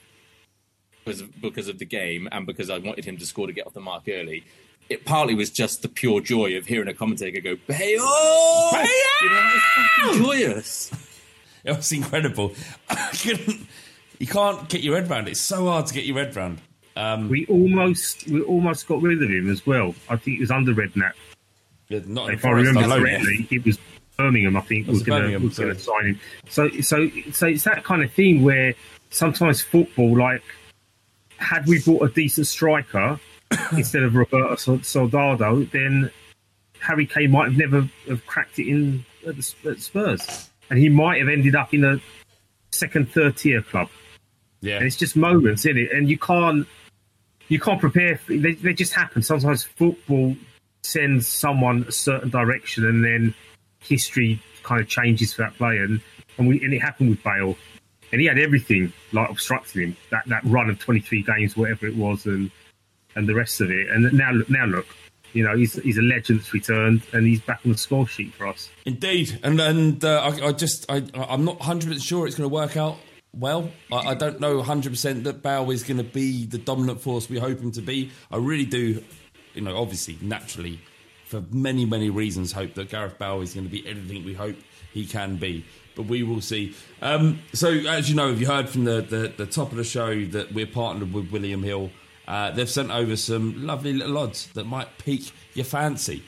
[1.03, 3.67] because of, because of the game and because I wanted him to score to get
[3.67, 4.45] off the mark early.
[4.89, 8.03] It partly was just the pure joy of hearing a commentator go, Bayo!
[9.21, 10.91] You know, joyous.
[11.63, 12.53] It was incredible.
[14.19, 15.27] You can't get your head round.
[15.27, 16.61] It's so hard to get your head round.
[16.95, 19.95] Um, We almost we almost got rid of him as well.
[20.09, 21.13] I think it was under Redknapp.
[22.05, 23.79] not If I remember correctly, it was
[24.17, 24.57] Birmingham.
[24.57, 25.43] I think Was was going Birmingham?
[25.47, 26.19] was going to sign him.
[26.49, 28.75] So so so it's that kind of thing where
[29.09, 30.43] sometimes football, like
[31.37, 33.19] had we bought a decent striker
[33.71, 36.11] instead of Roberto Soldado, then
[36.79, 40.89] Harry Kane might have never have cracked it in at, the, at Spurs, and he
[40.89, 41.99] might have ended up in a
[42.71, 43.89] second, third tier club.
[44.61, 46.65] Yeah, and it's just moments in it, and you can't
[47.49, 48.17] you can't prepare.
[48.17, 49.21] For, they they just happen.
[49.21, 50.35] Sometimes football
[50.83, 53.35] sends someone a certain direction, and then
[53.79, 55.83] history kind of changes for that player.
[55.83, 56.01] And,
[56.37, 57.57] and we and it happened with Bale,
[58.11, 61.85] and he had everything like obstructing him that that run of twenty three games, whatever
[61.85, 62.49] it was, and
[63.15, 63.89] and the rest of it.
[63.89, 64.87] And now now look,
[65.33, 68.33] you know, he's he's a legend that's returned, and he's back on the score sheet
[68.33, 68.69] for us.
[68.85, 72.49] Indeed, and and uh, I, I just I I'm not 100 percent sure it's going
[72.49, 72.97] to work out
[73.33, 73.71] well.
[73.91, 77.29] I, I don't know 100 percent that Bale is going to be the dominant force
[77.29, 78.11] we hope him to be.
[78.31, 79.03] I really do,
[79.53, 80.79] you know, obviously naturally,
[81.25, 84.57] for many many reasons, hope that Gareth Bale is going to be everything we hope
[84.93, 85.65] he can be.
[85.95, 86.73] But we will see.
[87.01, 89.83] Um, so, as you know, if you heard from the, the, the top of the
[89.83, 91.91] show that we're partnered with William Hill,
[92.27, 96.23] uh, they've sent over some lovely little odds that might pique your fancy.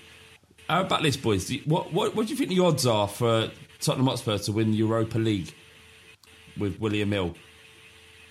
[0.69, 1.51] How about this, boys?
[1.65, 4.77] What, what, what do you think the odds are for Tottenham Hotspur to win the
[4.77, 5.53] Europa League
[6.57, 7.35] with William Hill?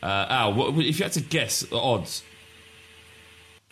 [0.03, 2.25] Uh, Al, what, if you had to guess the odds,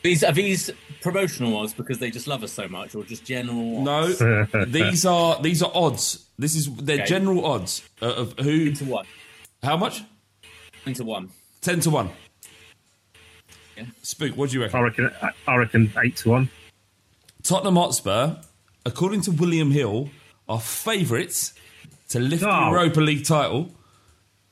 [0.03, 0.71] These are these
[1.03, 3.83] promotional odds because they just love us so much, or just general?
[3.83, 4.07] no,
[4.67, 6.27] these are these are odds.
[6.39, 7.07] This is their Okay.
[7.07, 9.07] general odds uh, of who to one.
[9.63, 10.03] How much?
[10.85, 11.29] Ten to one.
[11.61, 12.11] Ten to one.
[13.81, 13.87] Yeah.
[14.03, 14.79] Spook, what do you reckon?
[14.79, 15.11] I reckon
[15.47, 16.49] I reckon eight to one.
[17.43, 18.37] Tottenham Hotspur,
[18.85, 20.11] according to William Hill,
[20.49, 21.55] are favourites
[22.11, 22.71] to lift the Oh.
[22.71, 23.71] Europa League title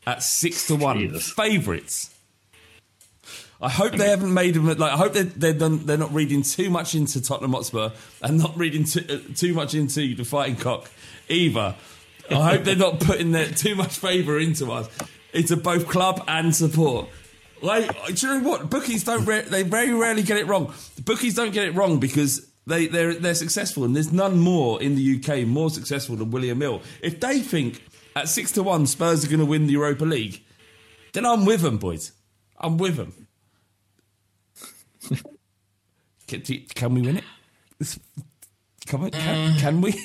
[0.07, 1.19] at six to one.
[1.19, 2.15] Favourites.
[3.61, 4.81] I hope they haven't made them like.
[4.81, 7.91] I hope they're they're, done, they're not reading too much into Tottenham Hotspur
[8.23, 10.89] and not reading too, uh, too much into the fighting cock
[11.29, 11.75] either.
[12.31, 14.89] I hope they're not putting their too much favour into us,
[15.33, 17.09] into both club and support.
[17.63, 18.71] Like, uh, do you know what?
[18.71, 19.25] Bookies don't.
[19.25, 20.73] Re- they very rarely get it wrong.
[20.97, 24.81] The bookies don't get it wrong because they they're they're successful, and there's none more
[24.83, 26.83] in the UK more successful than William Hill.
[27.03, 27.83] If they think
[28.15, 30.43] at six to one Spurs are going to win the Europa League,
[31.13, 32.13] then I'm with them, boys.
[32.59, 33.27] I'm with them.
[36.27, 36.43] Can,
[36.75, 37.25] can we win it?
[38.87, 39.99] Come on, can, can we?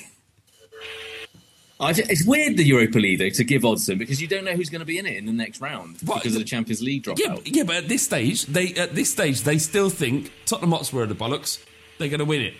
[1.80, 4.44] I ju- it's weird the Europa League though to give odds them because you don't
[4.44, 6.80] know who's going to be in it in the next round because of the Champions
[6.82, 7.18] League dropout.
[7.18, 11.02] Yeah, yeah, but at this stage, they at this stage they still think Tottenham Hotspur
[11.02, 11.64] are the bollocks.
[11.98, 12.54] They're going to win it.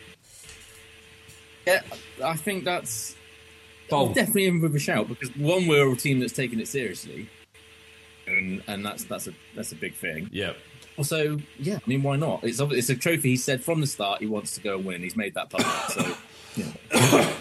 [1.66, 1.82] Yeah,
[2.24, 3.14] I think that's
[3.88, 4.14] Bold.
[4.14, 7.28] definitely in with a shout because one, we're a team that's taking it seriously,
[8.26, 10.28] and and that's that's a that's a big thing.
[10.32, 10.54] Yeah.
[10.96, 12.44] Also, yeah, I mean, why not?
[12.44, 13.30] It's it's a trophy.
[13.30, 15.02] He said from the start he wants to go and win.
[15.02, 15.66] He's made that public.
[15.88, 16.16] So,
[17.20, 17.32] know.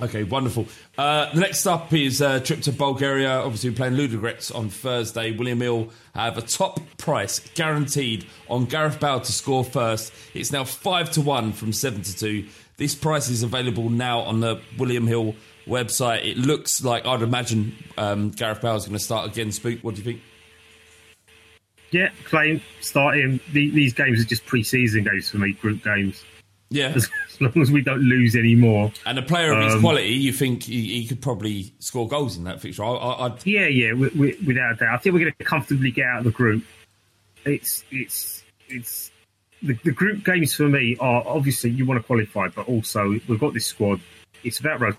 [0.00, 0.66] Okay, wonderful.
[0.96, 3.40] Uh, the next up is a trip to Bulgaria.
[3.40, 5.32] Obviously, we're playing Ludogorets on Thursday.
[5.32, 10.12] William Hill have a top price guaranteed on Gareth Bale to score first.
[10.34, 12.46] It's now five to one from seven to two.
[12.76, 15.34] This price is available now on the William Hill
[15.66, 16.24] website.
[16.24, 19.50] It looks like I'd imagine um, Gareth Bale is going to start again.
[19.50, 20.22] Spook, what do you think?
[21.90, 23.40] Yeah, playing, starting.
[23.52, 26.22] The, these games are just pre-season games for me, group games.
[26.70, 26.88] Yeah.
[26.94, 28.92] As, as long as we don't lose any more.
[29.06, 32.36] And a player of his Um, quality, you think he, he could probably score goals
[32.36, 32.84] in that fixture?
[32.84, 34.94] I, I, I'd, Yeah, yeah, wi- wi- without a doubt.
[34.94, 36.62] I think we're going to comfortably get out of the group.
[37.46, 39.10] it's it's it's
[39.62, 43.40] the, the group games for me are obviously you want to qualify, but also we've
[43.40, 44.00] got this squad.
[44.44, 44.94] It's about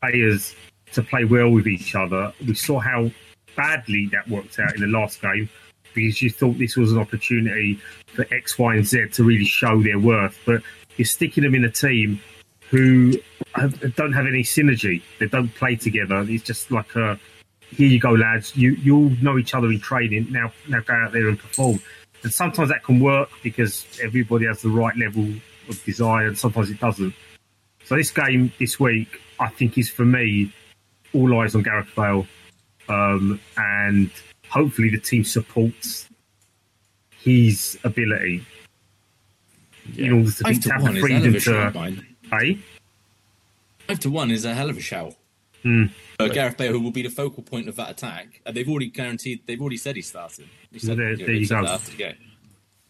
[0.00, 0.54] players
[0.92, 2.32] to play well with each other.
[2.46, 3.10] We saw how
[3.56, 5.48] badly that worked out in the last game
[5.96, 7.80] because you thought this was an opportunity
[8.14, 10.62] for X, Y, and Z to really show their worth, but
[10.96, 12.20] you're sticking them in a team
[12.70, 13.14] who
[13.54, 15.02] have, don't have any synergy.
[15.18, 16.24] They don't play together.
[16.28, 17.18] It's just like a
[17.70, 18.56] here you go, lads.
[18.56, 20.28] You you all know each other in training.
[20.30, 21.80] Now now go out there and perform.
[22.22, 25.28] And sometimes that can work because everybody has the right level
[25.68, 27.14] of desire, and sometimes it doesn't.
[27.84, 30.52] So this game this week, I think, is for me
[31.14, 32.26] all eyes on Gareth Bale,
[32.88, 34.10] um, and
[34.48, 36.08] hopefully the team supports
[37.22, 38.44] his ability
[39.96, 41.34] in order to, Five be, to to have one the is a hell of freedom
[41.36, 41.78] a shout, to.
[41.78, 42.06] mine.
[42.30, 42.58] Hey,
[43.86, 45.14] Five to one is a hell of a shout.
[45.62, 45.84] Hmm.
[46.18, 48.86] Uh, Gareth Bale, who will be the focal point of that attack, and they've already
[48.88, 49.40] guaranteed.
[49.46, 50.48] They've already said he's starting.
[50.72, 51.62] He said, There- you know, there they you go.
[51.62, 52.14] that after the game.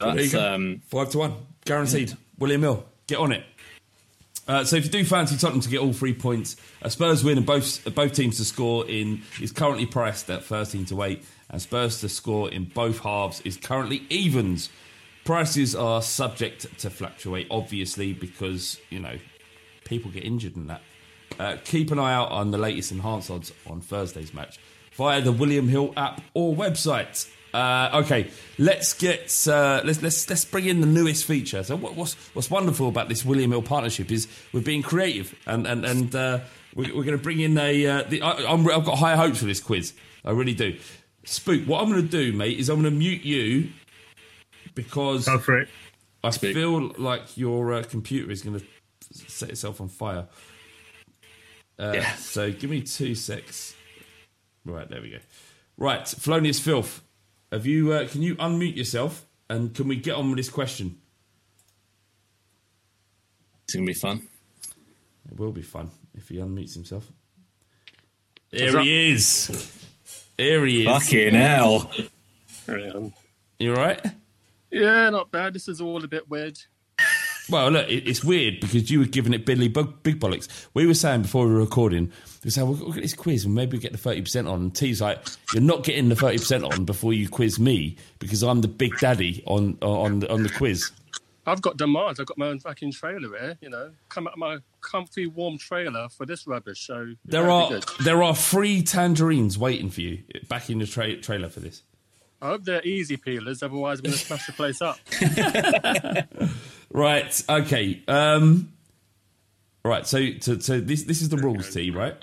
[0.02, 0.54] You That's, go.
[0.54, 1.34] um, Five to one,
[1.64, 2.14] guaranteed.
[2.38, 3.44] William Hill, get on it.
[4.46, 7.36] Uh, so if you do fancy Tottenham to get all three points, a Spurs win
[7.38, 11.24] and both uh, both teams to score in is currently priced at thirteen to eight,
[11.50, 14.70] and Spurs to score in both halves is currently evens.
[15.24, 19.16] Prices are subject to fluctuate, obviously, because you know
[19.84, 20.82] people get injured in that.
[21.38, 24.58] Uh, keep an eye out on the latest enhanced odds on Thursday's match
[24.92, 27.30] via the William Hill app or website.
[27.52, 31.62] Uh, okay, let's get uh, let's let's let's bring in the newest feature.
[31.62, 35.66] So what, what's what's wonderful about this William Hill partnership is we're being creative and
[35.66, 36.40] and and uh,
[36.74, 37.86] we, we're going to bring in a.
[37.86, 39.92] Uh, the, I, I've got higher hopes for this quiz.
[40.24, 40.76] I really do.
[41.26, 43.70] Spook, what I'm going to do, mate, is I'm going to mute you
[44.74, 45.68] because go for it.
[46.24, 48.66] I feel like your uh, computer is going to
[49.28, 50.26] set itself on fire.
[51.78, 52.14] Uh, Yeah.
[52.14, 53.74] So give me two secs.
[54.64, 55.18] Right, there we go.
[55.76, 57.02] Right, Felonious Filth.
[57.52, 57.92] Have you?
[57.92, 60.96] Uh, can you unmute yourself and can we get on with this question?
[63.64, 64.22] it's gonna be fun.
[65.30, 67.10] It will be fun if he unmutes himself.
[68.50, 68.84] What's There up?
[68.84, 69.85] he is.
[70.38, 70.86] There he is.
[70.86, 71.90] Fucking hell!
[73.58, 74.04] You all right?
[74.70, 75.54] yeah, not bad.
[75.54, 76.58] This is all a bit weird.
[77.48, 80.66] Well, look, it, it's weird because you were giving it Billy Bug, Big Bollocks.
[80.74, 82.10] We were saying before we were recording,
[82.44, 84.62] we said, we'll look at this quiz and maybe we get the 30% on.
[84.62, 88.62] And T's like, you're not getting the 30% on before you quiz me because I'm
[88.62, 90.90] the big daddy on on on the quiz.
[91.46, 92.18] I've got demands.
[92.18, 93.58] I've got my own fucking trailer here.
[93.60, 96.86] You know, come out of my comfy, warm trailer for this rubbish.
[96.86, 101.48] So There are there are free tangerines waiting for you back in the tra- trailer
[101.48, 101.82] for this.
[102.42, 103.62] I hope they're easy peelers.
[103.62, 104.98] Otherwise, I'm going to smash the place up.
[106.90, 107.42] Right.
[107.48, 108.02] Okay.
[108.08, 108.72] Um,
[109.84, 110.06] right.
[110.06, 111.90] So, so, so this this is the rules, T.
[111.90, 112.14] Right.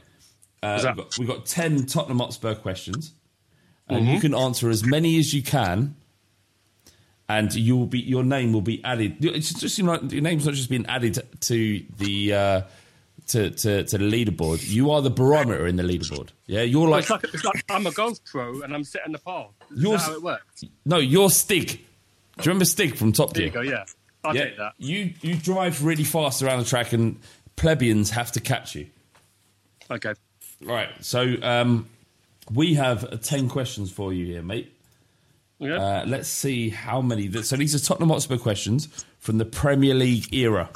[0.63, 3.13] Uh, we've, got, we've got ten Tottenham Hotspur questions,
[3.87, 4.13] and Mm-hmm.
[4.15, 5.95] you can answer as many as you can,
[7.29, 9.23] and you will be your name will be added.
[9.23, 12.33] It's just know, your name's not just being added to the.
[12.33, 12.61] Uh,
[13.27, 16.29] to, to, to the leaderboard, you are the barometer in the leaderboard.
[16.45, 19.19] Yeah, you're like it's, like it's like I'm a golf pro and I'm setting the
[19.19, 19.49] par.
[19.71, 20.65] Is Yours- how it works?
[20.85, 21.67] no, you're Stig.
[21.67, 23.63] Do you remember Stig from Top There Gear?
[23.63, 23.75] you go.
[23.77, 23.85] Yeah,
[24.25, 24.73] I'll yeah, take that.
[24.77, 27.17] you you drive really fast around the track, and
[27.55, 28.87] plebeians have to catch you.
[29.89, 30.13] Okay.
[30.61, 30.89] Right.
[30.99, 31.87] So um,
[32.51, 34.72] we have ten questions for you here, mate.
[35.63, 35.75] Yeah.
[35.75, 37.31] Uh, let's see how many.
[37.43, 40.69] So these are Tottenham Hotspur questions from the Premier League era.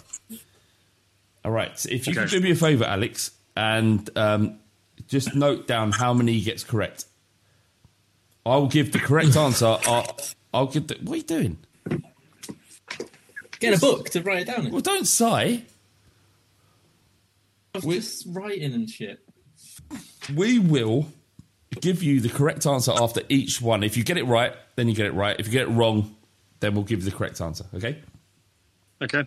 [1.44, 1.78] All right.
[1.78, 4.60] So if you could do me a favour, Alex, and um,
[5.08, 7.06] just note down how many he gets correct.
[8.46, 9.78] I will give the correct answer.
[9.86, 10.18] I'll,
[10.54, 10.96] I'll give the.
[11.04, 11.58] What are you doing?
[13.60, 14.68] Get a book to write it down.
[14.68, 14.72] in.
[14.72, 15.64] Well, don't sigh.
[17.74, 19.20] I was just writing and shit.
[20.36, 21.08] We will
[21.82, 23.84] give you the correct answer after each one.
[23.84, 25.40] If you get it right, then you get it right.
[25.40, 26.16] If you get it wrong,
[26.60, 27.66] then we'll give you the correct answer.
[27.74, 28.02] Okay.
[29.02, 29.24] Okay.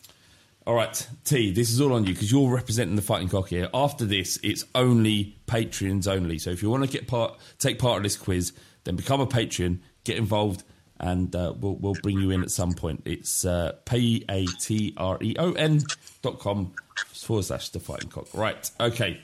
[0.67, 1.53] All right, T.
[1.53, 3.69] This is all on you because you're representing the Fighting Cock here.
[3.73, 6.39] After this, it's only Patreons only.
[6.39, 8.53] So if you want to get part, take part of this quiz,
[8.85, 10.63] then become a Patreon, get involved,
[10.99, 13.03] and uh, we'll we'll bring you in at some point.
[13.07, 15.81] It's uh, p a t r e o n
[16.21, 16.73] dot com
[17.09, 18.29] forward slash the Fighting Cock.
[18.35, 18.71] Right.
[18.79, 19.21] Okay.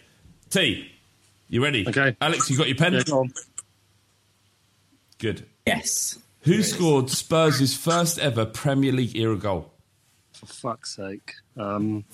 [0.49, 0.91] T.
[1.49, 1.87] You ready?
[1.89, 2.17] Okay.
[2.21, 2.95] Alex, you got your pen?
[2.95, 3.33] Yeah, go on.
[5.19, 5.47] Good.
[5.67, 6.19] Yes.
[6.43, 9.73] Who scored Spurs' first ever Premier League era goal?
[10.33, 11.35] For fuck's sake.
[11.57, 12.05] Um,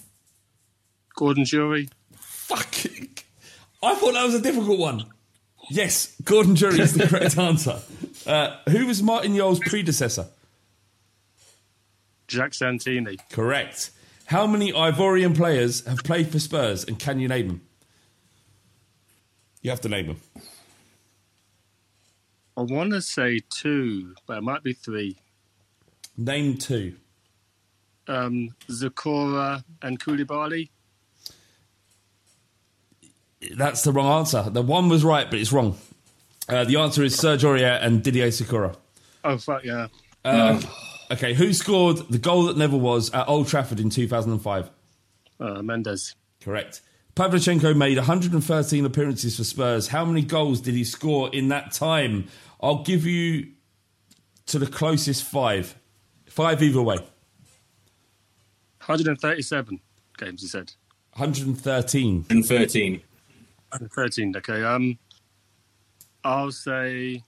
[1.15, 1.89] Gordon Jury.
[2.13, 2.75] Fuck.
[3.83, 5.07] I thought that was a difficult one.
[5.71, 7.81] Yes, Gordon Jury is the correct answer.
[8.27, 10.27] Uh, who was Martin Jol's predecessor?
[12.29, 13.19] Jacques Santini.
[13.31, 13.91] Correct.
[14.27, 17.61] How many Ivorian players have played for Spurs, and can you name them?
[19.63, 20.21] You have to name them.
[22.57, 25.17] I want to say two, but it might be three.
[26.17, 26.97] Name two.
[28.07, 30.69] Um, Zokora and Koulibaly.
[33.57, 34.51] That's the wrong answer.
[34.51, 35.79] The one was right, but it's wrong.
[36.49, 38.77] Uh, the answer is Serge Aurier and Didier Zokora.
[39.25, 39.87] Oh fuck yeah!
[40.25, 40.61] Uh,
[41.13, 44.71] okay, who scored the goal that never was at Old Trafford in 2005?
[45.41, 46.15] Uh, Mendes.
[46.41, 46.81] Correct.
[47.15, 49.89] Pavlyuchenko made 113 appearances for Spurs.
[49.89, 52.29] How many goals did he score in that time?
[52.61, 53.49] I'll give you
[54.47, 55.75] to the closest five.
[56.27, 56.97] Five either way.
[58.87, 59.81] 137
[60.17, 60.41] games.
[60.41, 60.73] He said.
[61.15, 62.17] 113.
[62.23, 62.93] 113.
[62.93, 64.37] 113.
[64.37, 64.65] Okay.
[64.65, 64.99] Um,
[66.25, 67.23] I'll say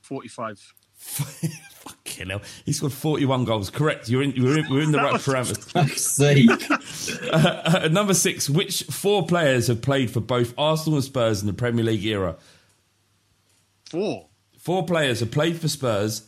[0.00, 0.74] 45.
[1.82, 2.42] Fucking hell.
[2.64, 3.70] He scored 41 goals.
[3.70, 4.08] Correct.
[4.08, 5.72] You're in, you're in, we're in the right parameters.
[7.32, 8.48] Uh, uh, number six.
[8.48, 12.36] Which four players have played for both Arsenal and Spurs in the Premier League era?
[13.90, 14.28] Four.
[14.58, 16.22] Four players have played for Spurs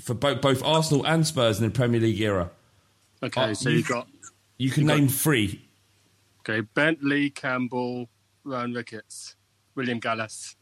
[0.00, 2.50] for both, both Arsenal and Spurs in the Premier League era.
[3.22, 4.08] Okay, Uh, so you- you got
[4.58, 5.62] You can You got- name three.
[6.40, 8.08] okay Bentley, Campbell,
[8.44, 9.36] Ryan Ricketts,
[9.74, 10.56] William Gallas.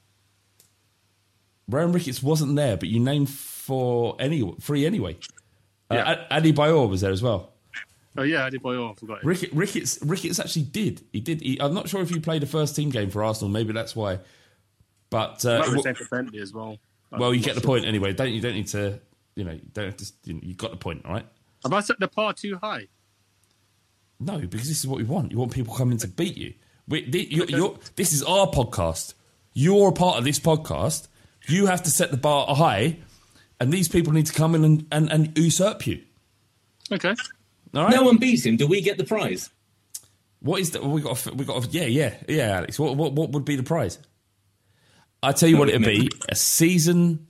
[1.69, 5.17] Rohan Ricketts wasn't there, but you named for any three anyway.
[5.91, 6.17] Uh, Yeah.
[6.31, 7.53] Ad- Adebayor was there as well.
[8.17, 8.91] Oh yeah, Eddie Boyle.
[8.91, 9.23] I forgot.
[9.23, 9.29] him.
[9.55, 11.03] Ricketts, Ricketts actually did.
[11.13, 11.41] He did.
[11.41, 13.51] He, I'm not sure if he played a first team game for Arsenal.
[13.51, 14.19] Maybe that's why.
[15.09, 16.77] But uh, be w- as well.
[17.11, 17.69] well, you get the sure.
[17.69, 18.13] point anyway.
[18.13, 18.41] Don't you?
[18.43, 19.01] Don't need to.
[19.35, 20.13] You know, you don't have to.
[20.25, 21.25] You, know, you got the point, right?
[21.63, 22.89] Have I set the par too high?
[24.21, 25.33] No, because this is what we want.
[25.33, 26.55] You want people coming to beat you.
[26.89, 29.15] We, you're, you're, this is our podcast.
[29.55, 31.09] You're a part of this podcast.
[31.49, 32.99] You have to set the bar high,
[33.61, 36.01] and these people need to come in and, and, and usurp you.
[36.91, 37.15] Okay.
[37.75, 37.95] All right.
[37.95, 38.57] No one beats him.
[38.57, 39.51] Do we get the prize?
[40.41, 40.85] What is that?
[40.85, 41.27] We got.
[41.27, 41.65] A, we got.
[41.65, 42.79] A, yeah, yeah, yeah, Alex.
[42.79, 43.99] What, what what would be the prize?
[45.23, 47.29] I tell you what, it'd be a season,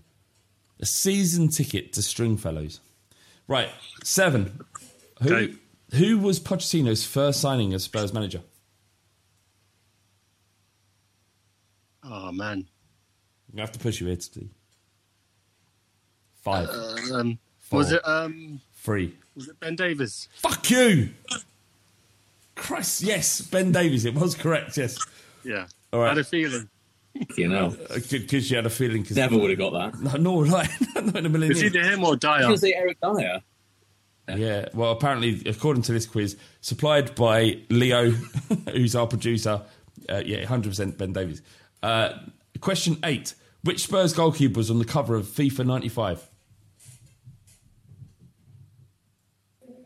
[0.81, 2.81] a season ticket to Stringfellows.
[3.47, 3.69] Right,
[4.03, 4.61] seven.
[5.23, 5.55] Who Okay.
[5.95, 8.41] who was Pochettino's first signing as Spurs manager?
[12.03, 12.67] Oh man.
[13.53, 14.51] You have to push your head, Steve.
[16.43, 16.69] Five,
[17.13, 17.79] Um, Four.
[17.79, 19.15] was it um three.
[19.37, 20.29] was it Ben Davies?
[20.37, 21.11] Fuck you!
[22.57, 24.05] Christ, yes, Ben Davies.
[24.05, 24.77] It was correct.
[24.77, 24.99] Yes.
[25.45, 25.67] Yeah.
[25.93, 26.07] All right.
[26.07, 26.69] I had a feeling.
[27.37, 27.77] You know,
[28.11, 29.05] Because you had a feeling.
[29.05, 30.01] Cause never would have got that.
[30.03, 30.69] No, nor would I.
[30.95, 31.75] Not in a million It's years.
[31.77, 32.41] either him or I was Dier.
[32.41, 33.43] going to Eric Dier.
[34.37, 38.11] Yeah, well, apparently, according to this quiz, supplied by Leo,
[38.73, 39.61] who's our producer,
[40.09, 41.43] uh, yeah, 100% Ben Davies.
[41.83, 42.11] Uh,
[42.61, 46.29] question eight Which Spurs goalkeeper was on the cover of FIFA 95?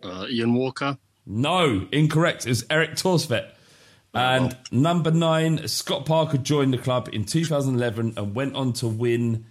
[0.02, 0.98] Uh, Ian Walker.
[1.26, 2.46] No, incorrect.
[2.46, 3.50] It was Erik Thorstvedt.
[4.14, 9.44] And number nine, Scott Parker joined the club in 2011 and went on to win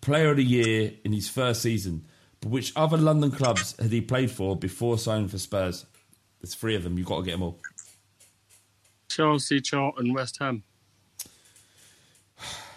[0.00, 2.06] Player of the Year in his first season.
[2.40, 5.86] But which other London clubs had he played for before signing for Spurs?
[6.40, 6.98] There's three of them.
[6.98, 7.60] You've got to get them all.
[9.08, 10.64] Chelsea, Charlton, and West Ham.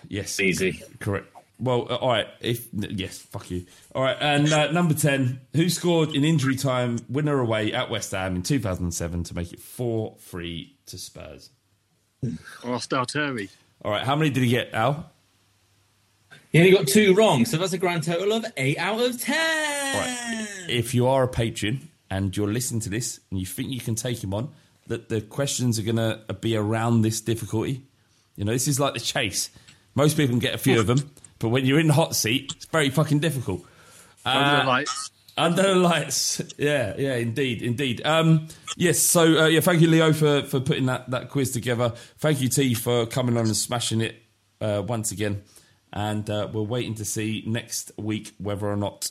[0.10, 0.82] Yes, Easy.
[1.00, 1.28] correct.
[1.60, 2.28] Well, uh, all right.
[2.42, 3.66] If yes, fuck you.
[3.96, 8.12] All right, and uh, number ten, who scored in injury time, winner away at West
[8.12, 11.50] Ham in 2007 to make it four three to Spurs.
[12.24, 13.50] Or Stalteri.
[13.84, 15.10] All right, how many did he get, Al?
[16.52, 19.36] He only got two wrong, so that's a grand total of eight out of ten.
[19.38, 20.48] Right.
[20.70, 23.96] If you are a patron and you're listening to this and you think you can
[23.96, 24.50] take him on,
[24.88, 27.84] that the questions are going to be around this difficulty.
[28.36, 29.50] You know, this is like the chase.
[29.96, 32.54] Most people can get a few of them, but when you're in the hot seat,
[32.56, 33.66] it's very fucking difficult.
[34.26, 35.12] Under Uh, the lights.
[35.36, 38.06] Under the lights, yeah, yeah, indeed, indeed.
[38.06, 41.94] Um, yes, so uh, yeah, thank you, Leo, for, for putting that, that quiz together.
[42.20, 44.16] Thank you, T, for coming on and smashing it
[44.62, 45.42] uh, once again.
[45.92, 49.10] And uh, we're waiting to see next week whether or not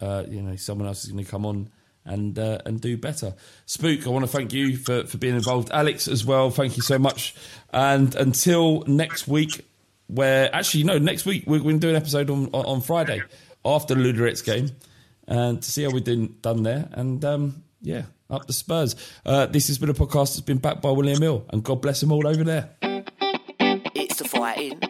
[0.00, 1.70] uh, you know someone else is going to come on
[2.04, 3.34] and uh, and do better.
[3.66, 5.70] Spook, I want to thank you for, for being involved.
[5.70, 7.34] Alex as well, thank you so much.
[7.72, 9.66] And until next week,
[10.14, 13.22] where actually no, next week we're going to do an episode on on Friday
[13.64, 14.70] after the Ludogorets game,
[15.26, 16.88] and to see how we've done done there.
[16.92, 18.96] And um, yeah, up the Spurs.
[19.24, 22.00] Uh, this has been a podcast that's been backed by William Hill, and God bless
[22.00, 22.70] them all over there.
[23.94, 24.80] It's the fighting.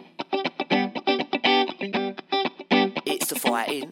[3.05, 3.91] It's the fighting.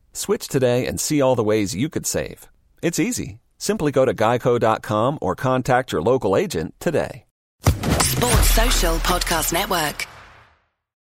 [0.13, 2.49] Switch today and see all the ways you could save.
[2.81, 3.39] It's easy.
[3.57, 7.25] Simply go to geico.com or contact your local agent today.
[8.01, 10.07] Sports Social Podcast Network.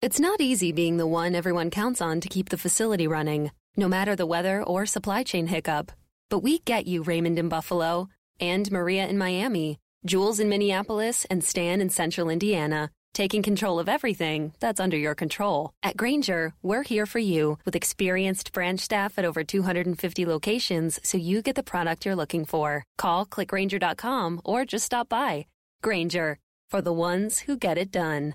[0.01, 3.88] It's not easy being the one everyone counts on to keep the facility running, no
[3.88, 5.90] matter the weather or supply chain hiccup.
[6.28, 11.42] But we get you, Raymond in Buffalo, and Maria in Miami, Jules in Minneapolis, and
[11.42, 15.70] Stan in Central Indiana, taking control of everything that's under your control.
[15.82, 21.16] At Grainger, we're here for you with experienced branch staff at over 250 locations so
[21.16, 22.84] you get the product you're looking for.
[22.98, 25.46] Call clickgranger.com or just stop by.
[25.82, 26.38] Grainger,
[26.68, 28.34] for the ones who get it done.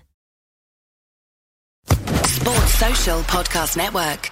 [1.86, 4.30] Sports Social Podcast Network.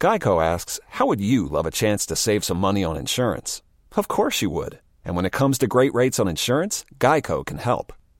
[0.00, 3.62] Geico asks, How would you love a chance to save some money on insurance?
[3.96, 4.80] Of course you would.
[5.04, 7.92] And when it comes to great rates on insurance, Geico can help.